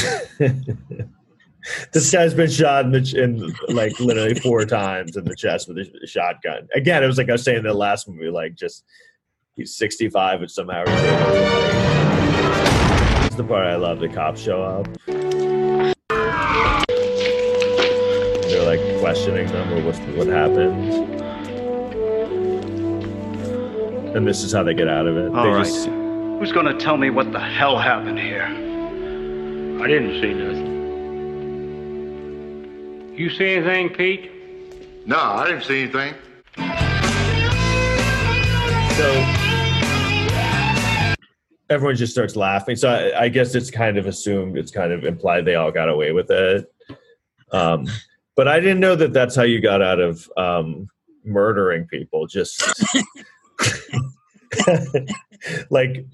[1.92, 5.68] this guy's been shot in, the, ch- in like literally four times in the chest
[5.68, 6.66] with a shotgun.
[6.74, 8.84] Again, it was like I was saying in the last movie, like just
[9.54, 11.42] he's 65 and somehow he's able to
[13.20, 13.36] like.
[13.36, 14.00] The part I love.
[14.00, 14.86] The cops show up.
[19.06, 20.92] Questioning them or what's what happened.
[24.16, 25.32] And this is how they get out of it.
[25.32, 25.64] All they right.
[25.64, 28.46] just Who's gonna tell me what the hell happened here?
[29.80, 30.66] I didn't see nothing.
[33.16, 34.28] You see anything, Pete?
[35.06, 36.12] No, I didn't see anything.
[38.96, 39.06] So
[41.70, 42.74] everyone just starts laughing.
[42.74, 45.88] So I, I guess it's kind of assumed, it's kind of implied they all got
[45.88, 46.66] away with it.
[47.52, 47.86] Um,
[48.36, 50.88] but I didn't know that that's how you got out of um,
[51.24, 52.26] murdering people.
[52.26, 52.62] Just
[55.70, 56.04] like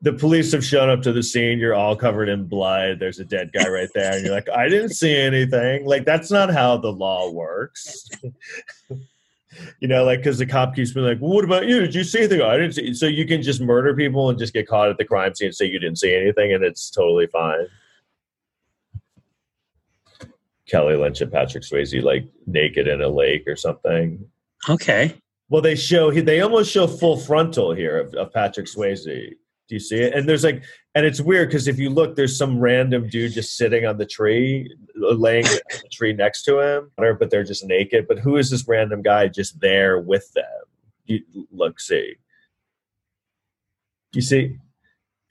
[0.00, 3.00] the police have shown up to the scene, you're all covered in blood.
[3.00, 5.84] There's a dead guy right there, and you're like, I didn't see anything.
[5.84, 8.08] Like that's not how the law works.
[9.80, 11.80] you know, like because the cop keeps being like, well, "What about you?
[11.80, 12.94] Did you see anything?" I didn't see.
[12.94, 15.54] So you can just murder people and just get caught at the crime scene and
[15.54, 17.66] say you didn't see anything, and it's totally fine.
[20.68, 24.24] Kelly Lynch and Patrick Swayze like naked in a lake or something.
[24.68, 25.14] Okay.
[25.50, 29.04] Well, they show they almost show full frontal here of, of Patrick Swayze.
[29.04, 30.14] Do you see it?
[30.14, 30.62] And there's like,
[30.94, 34.04] and it's weird because if you look, there's some random dude just sitting on the
[34.04, 38.06] tree, laying on the tree next to him, but they're just naked.
[38.06, 40.44] But who is this random guy just there with them?
[41.06, 42.16] You look, see.
[44.12, 44.58] Do you see?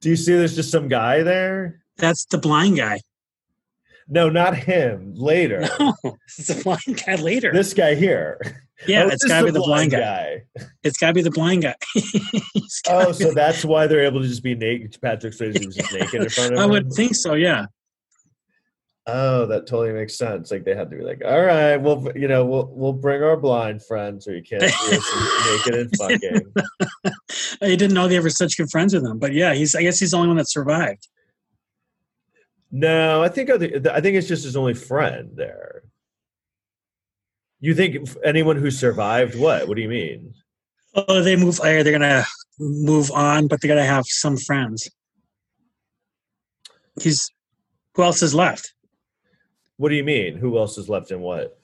[0.00, 0.34] Do you see?
[0.34, 1.82] There's just some guy there.
[1.96, 3.00] That's the blind guy.
[4.08, 5.14] No, not him.
[5.14, 5.66] Later.
[5.80, 5.94] No,
[6.26, 7.52] it's the blind guy later.
[7.52, 8.38] This guy here.
[8.86, 10.42] yeah, Oh, it's this got to is be the blind guy.
[10.82, 11.74] It's got to be the blind guy.
[12.88, 14.96] Oh, so be- that's why they're able to just be naked.
[15.00, 16.70] Patrick Swayze was just naked in front of I him.
[16.70, 17.34] would think so.
[17.34, 17.66] Yeah.
[19.06, 20.50] Oh, that totally makes sense.
[20.50, 23.36] Like they had to be like, all right, well, you know, we'll we'll bring our
[23.36, 26.52] blind friend so you can't see us naked and fucking.
[27.60, 29.74] I didn't know they were such good friends with him, but yeah, he's.
[29.74, 31.06] I guess he's the only one that survived.
[32.76, 35.82] No, I think I think I think it's just his only friend there.
[37.60, 39.38] You think anyone who survived?
[39.38, 39.68] What?
[39.68, 40.34] What do you mean?
[40.96, 41.60] Oh, they move.
[41.60, 42.24] uh, They're gonna
[42.58, 44.90] move on, but they're gonna have some friends.
[47.00, 47.30] He's.
[47.94, 48.74] Who else is left?
[49.76, 50.36] What do you mean?
[50.36, 51.56] Who else is left in what?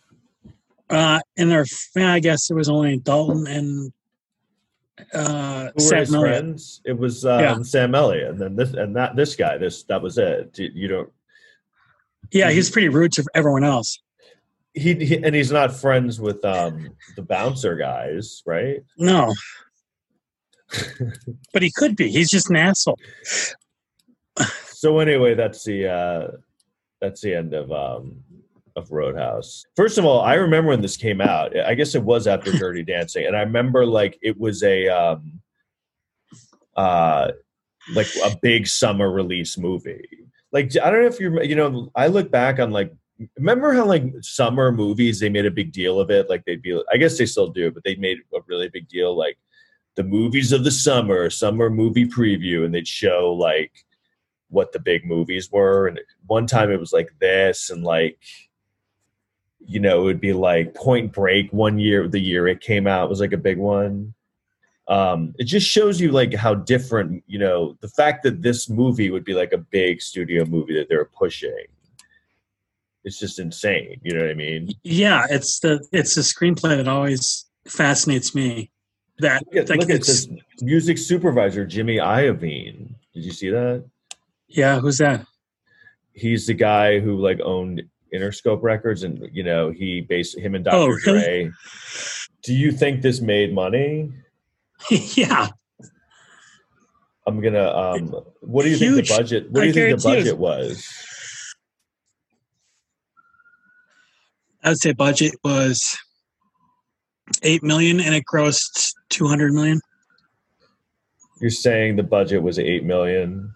[0.88, 1.64] Uh, in their,
[1.96, 3.92] I guess it was only Dalton and
[5.14, 6.30] uh, Sam his Elliott.
[6.38, 6.80] friends?
[6.84, 7.62] It was um, Yeah.
[7.62, 9.58] Sam Elliott, and then this and that this guy.
[9.58, 10.58] This that was it.
[10.58, 11.12] You- You don't.
[12.32, 13.98] Yeah, he's pretty rude to everyone else.
[14.74, 18.82] He, he and he's not friends with um the bouncer guys, right?
[18.98, 19.34] No,
[21.52, 22.08] but he could be.
[22.10, 22.98] He's just an asshole.
[24.64, 26.28] So anyway, that's the uh
[27.00, 28.22] that's the end of um
[28.76, 29.64] of Roadhouse.
[29.76, 31.58] First of all, I remember when this came out.
[31.58, 35.40] I guess it was after Dirty Dancing, and I remember like it was a um
[36.76, 37.32] uh
[37.94, 40.06] like a big summer release movie.
[40.52, 42.92] Like I don't know if you're, you know I look back on like
[43.36, 46.80] remember how like summer movies they made a big deal of it like they'd be
[46.92, 49.36] I guess they still do but they made a really big deal like
[49.96, 53.84] the movies of the summer summer movie preview and they'd show like
[54.48, 58.18] what the big movies were and one time it was like this and like
[59.66, 63.08] you know it would be like point break one year the year it came out
[63.08, 64.14] was like a big one
[64.88, 69.10] um it just shows you like how different you know the fact that this movie
[69.10, 71.66] would be like a big studio movie that they're pushing
[73.04, 76.88] it's just insane you know what i mean Yeah, it's the it's the screenplay that
[76.88, 78.70] always fascinates me.
[79.20, 80.26] That look at, like, look at this
[80.62, 83.84] music supervisor jimmy iovine did you see that
[84.48, 85.26] Yeah, who's that?
[86.12, 87.82] he's the guy who like owned
[88.14, 91.02] interscope records and you know he based him and dr Oh, really?
[91.44, 91.50] dre
[92.42, 94.12] do you think this made money
[94.90, 95.48] yeah,
[97.26, 97.68] I'm gonna.
[97.70, 99.50] Um, what do you think the budget?
[99.50, 100.16] What do I you think the guarantee you.
[100.34, 100.86] budget was?
[104.64, 105.98] I would say budget was
[107.42, 109.80] eight million and it grossed two hundred million.
[111.40, 113.52] You're saying the budget was eight million,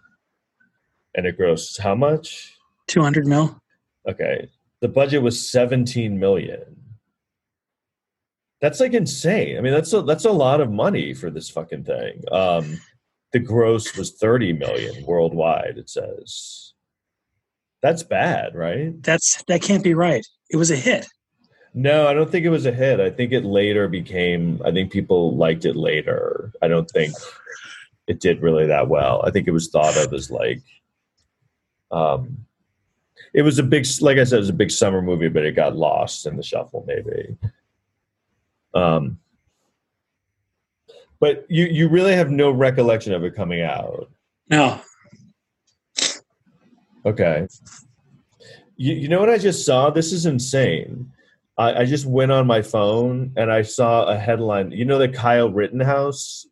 [1.15, 2.55] and it grossed how much?
[2.87, 3.61] Two hundred mil.
[4.09, 4.49] Okay,
[4.81, 6.77] the budget was 17 million.
[8.61, 9.59] That's like insane.
[9.59, 12.23] I mean, that's a that's a lot of money for this fucking thing.
[12.33, 12.81] Um,
[13.33, 15.77] the gross was 30 million worldwide.
[15.77, 16.73] It says
[17.83, 19.03] that's bad, right?
[19.03, 20.27] That's that can't be right.
[20.51, 21.07] It was a hit.
[21.75, 23.01] No, I don't think it was a hit.
[23.01, 24.63] I think it later became.
[24.65, 26.53] I think people liked it later.
[26.63, 27.13] I don't think
[28.07, 29.23] it did really that well.
[29.27, 30.63] I think it was thought of as like,
[31.91, 32.47] um,
[33.35, 35.53] it was a big, like I said, it was a big summer movie, but it
[35.57, 37.37] got lost in the shuffle, maybe.
[38.75, 39.19] Um,
[41.21, 44.11] but you you really have no recollection of it coming out.
[44.51, 44.81] No.
[47.07, 47.47] Okay.
[48.77, 49.91] You, you know what I just saw?
[49.91, 51.13] This is insane.
[51.57, 54.73] I, I just went on my phone and I saw a headline.
[54.73, 56.47] You know the Kyle Rittenhouse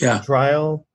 [0.00, 0.20] Yeah.
[0.20, 0.86] trial?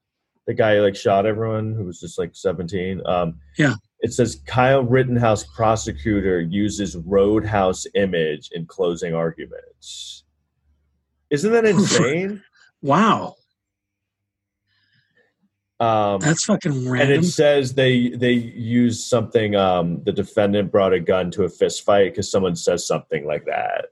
[0.47, 3.01] The guy who like shot everyone who was just like 17.
[3.05, 3.75] Um, Yeah.
[4.01, 10.23] It says Kyle Rittenhouse prosecutor uses Roadhouse image in closing arguments.
[11.29, 12.43] Isn't that insane?
[12.81, 13.35] Wow.
[15.79, 17.15] Um, That's fucking random.
[17.15, 19.55] and it says they they used something.
[19.55, 23.45] Um, the defendant brought a gun to a fist fight because someone says something like
[23.45, 23.85] that.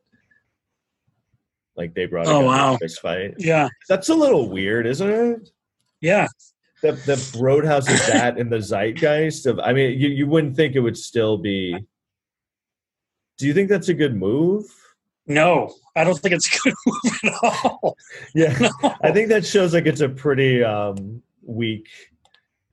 [1.76, 3.36] Like they brought a Oh, gun to a fist fight.
[3.39, 3.70] Yeah.
[3.88, 5.49] That's a little weird, isn't it?
[6.01, 6.28] Yeah.
[6.82, 9.60] The the Roadhouse is that in the zeitgeist of.
[9.60, 11.86] I mean, you you wouldn't think it would still be.
[13.38, 14.66] Do you think that's a good move?
[15.28, 17.98] No, I don't think it's a good move at all.
[18.34, 18.70] Yeah,
[19.02, 21.88] I think that shows like it's a pretty um, weak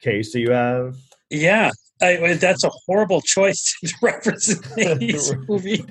[0.00, 0.96] case that you have.
[1.30, 1.70] Yeah.
[2.02, 5.84] I, that's a horrible choice to reference in this movie.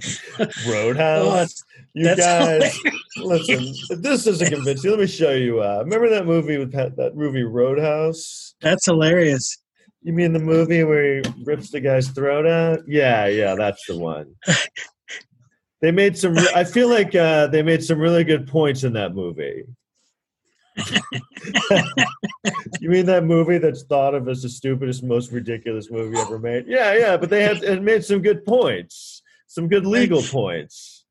[0.68, 1.64] Roadhouse.
[1.64, 2.78] Oh, you guys,
[3.18, 4.02] listen.
[4.02, 5.62] This doesn't convince you, let me show you.
[5.62, 8.56] Uh, remember that movie with that, that movie Roadhouse?
[8.62, 9.58] That's hilarious.
[10.04, 12.82] You mean the movie where he rips the guy's throat out?
[12.88, 14.36] Yeah, yeah, that's the one.
[15.82, 16.38] They made some.
[16.56, 19.64] I feel like uh, they made some really good points in that movie.
[22.80, 26.66] you mean that movie that's thought of as the stupidest, most ridiculous movie ever made?
[26.68, 31.06] Yeah, yeah, but they had it made some good points, some good legal points.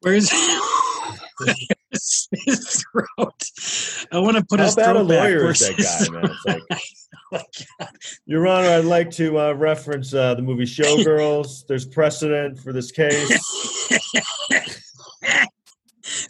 [0.00, 0.30] Where's
[1.90, 3.42] his throat?
[4.12, 5.24] I want to put How his bad a throat back.
[5.24, 6.30] lawyer is that guy, man?
[6.46, 6.62] Like,
[8.26, 11.66] Your Honor, I'd like to uh, reference uh, the movie Showgirls.
[11.66, 13.90] There's precedent for this case.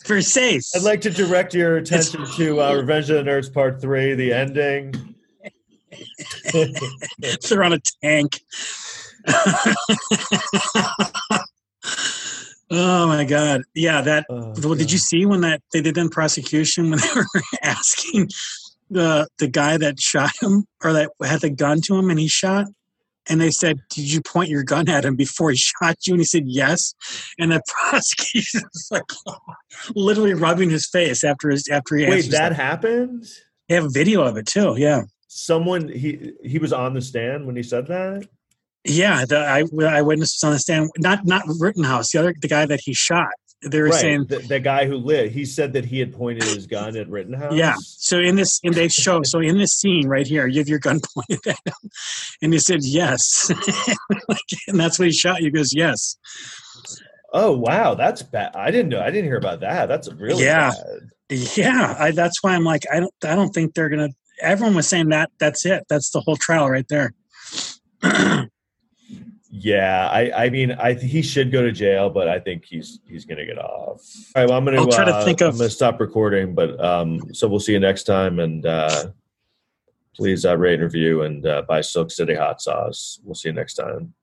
[0.05, 0.63] For safe.
[0.75, 4.33] I'd like to direct your attention to uh, Revenge of the Nerds Part 3, the
[4.33, 5.15] ending.
[7.49, 8.41] They're on a tank.
[12.71, 13.63] oh my god!
[13.75, 14.27] Yeah, that.
[14.31, 17.25] Oh, well, did you see when that they did in prosecution when they were
[17.63, 18.29] asking
[18.91, 22.29] the the guy that shot him or that had the gun to him and he
[22.29, 22.67] shot?
[23.29, 26.21] And they said, "Did you point your gun at him before he shot you?" And
[26.21, 26.95] he said, "Yes."
[27.39, 29.05] And the prosecution was like,
[29.95, 33.27] literally rubbing his face after his after he Wait, answers that happened?
[33.69, 34.75] They have a video of it too.
[34.77, 35.03] Yeah.
[35.29, 38.27] Someone he he was on the stand when he said that.
[38.85, 40.91] Yeah, the eye, eyewitness was on the stand.
[40.99, 43.29] Not not Rittenhouse, the other the guy that he shot.
[43.63, 45.33] They were right, saying, the, the guy who lit.
[45.33, 47.55] He said that he had pointed his gun at Rittenhouse.
[47.55, 47.75] yeah.
[47.81, 50.79] So in this, and they show, so in this scene right here, you have your
[50.79, 51.91] gun pointed at him,
[52.41, 53.51] and he said yes,
[54.29, 54.39] Like,
[54.69, 55.43] and that's what he shot.
[55.43, 56.17] You goes yes.
[57.33, 58.53] Oh wow, that's bad.
[58.55, 59.01] I didn't know.
[59.01, 59.87] I didn't hear about that.
[59.87, 60.71] That's really Yeah.
[60.71, 61.39] bad.
[61.57, 64.09] Yeah, I, that's why I'm like, I don't, I don't think they're gonna.
[64.41, 65.31] Everyone was saying that.
[65.41, 65.83] That's it.
[65.91, 67.13] That's the whole trial right there.
[69.61, 73.25] Yeah, I, I mean, I he should go to jail, but I think he's he's
[73.25, 74.01] gonna get off.
[74.37, 76.55] All right, well, I'm gonna I'll try to uh, think of- I'm gonna stop recording,
[76.55, 79.07] but um, so we'll see you next time, and uh,
[80.15, 83.21] please uh, rate and review and uh, buy Silk City hot sauce.
[83.25, 84.15] We'll see you next time.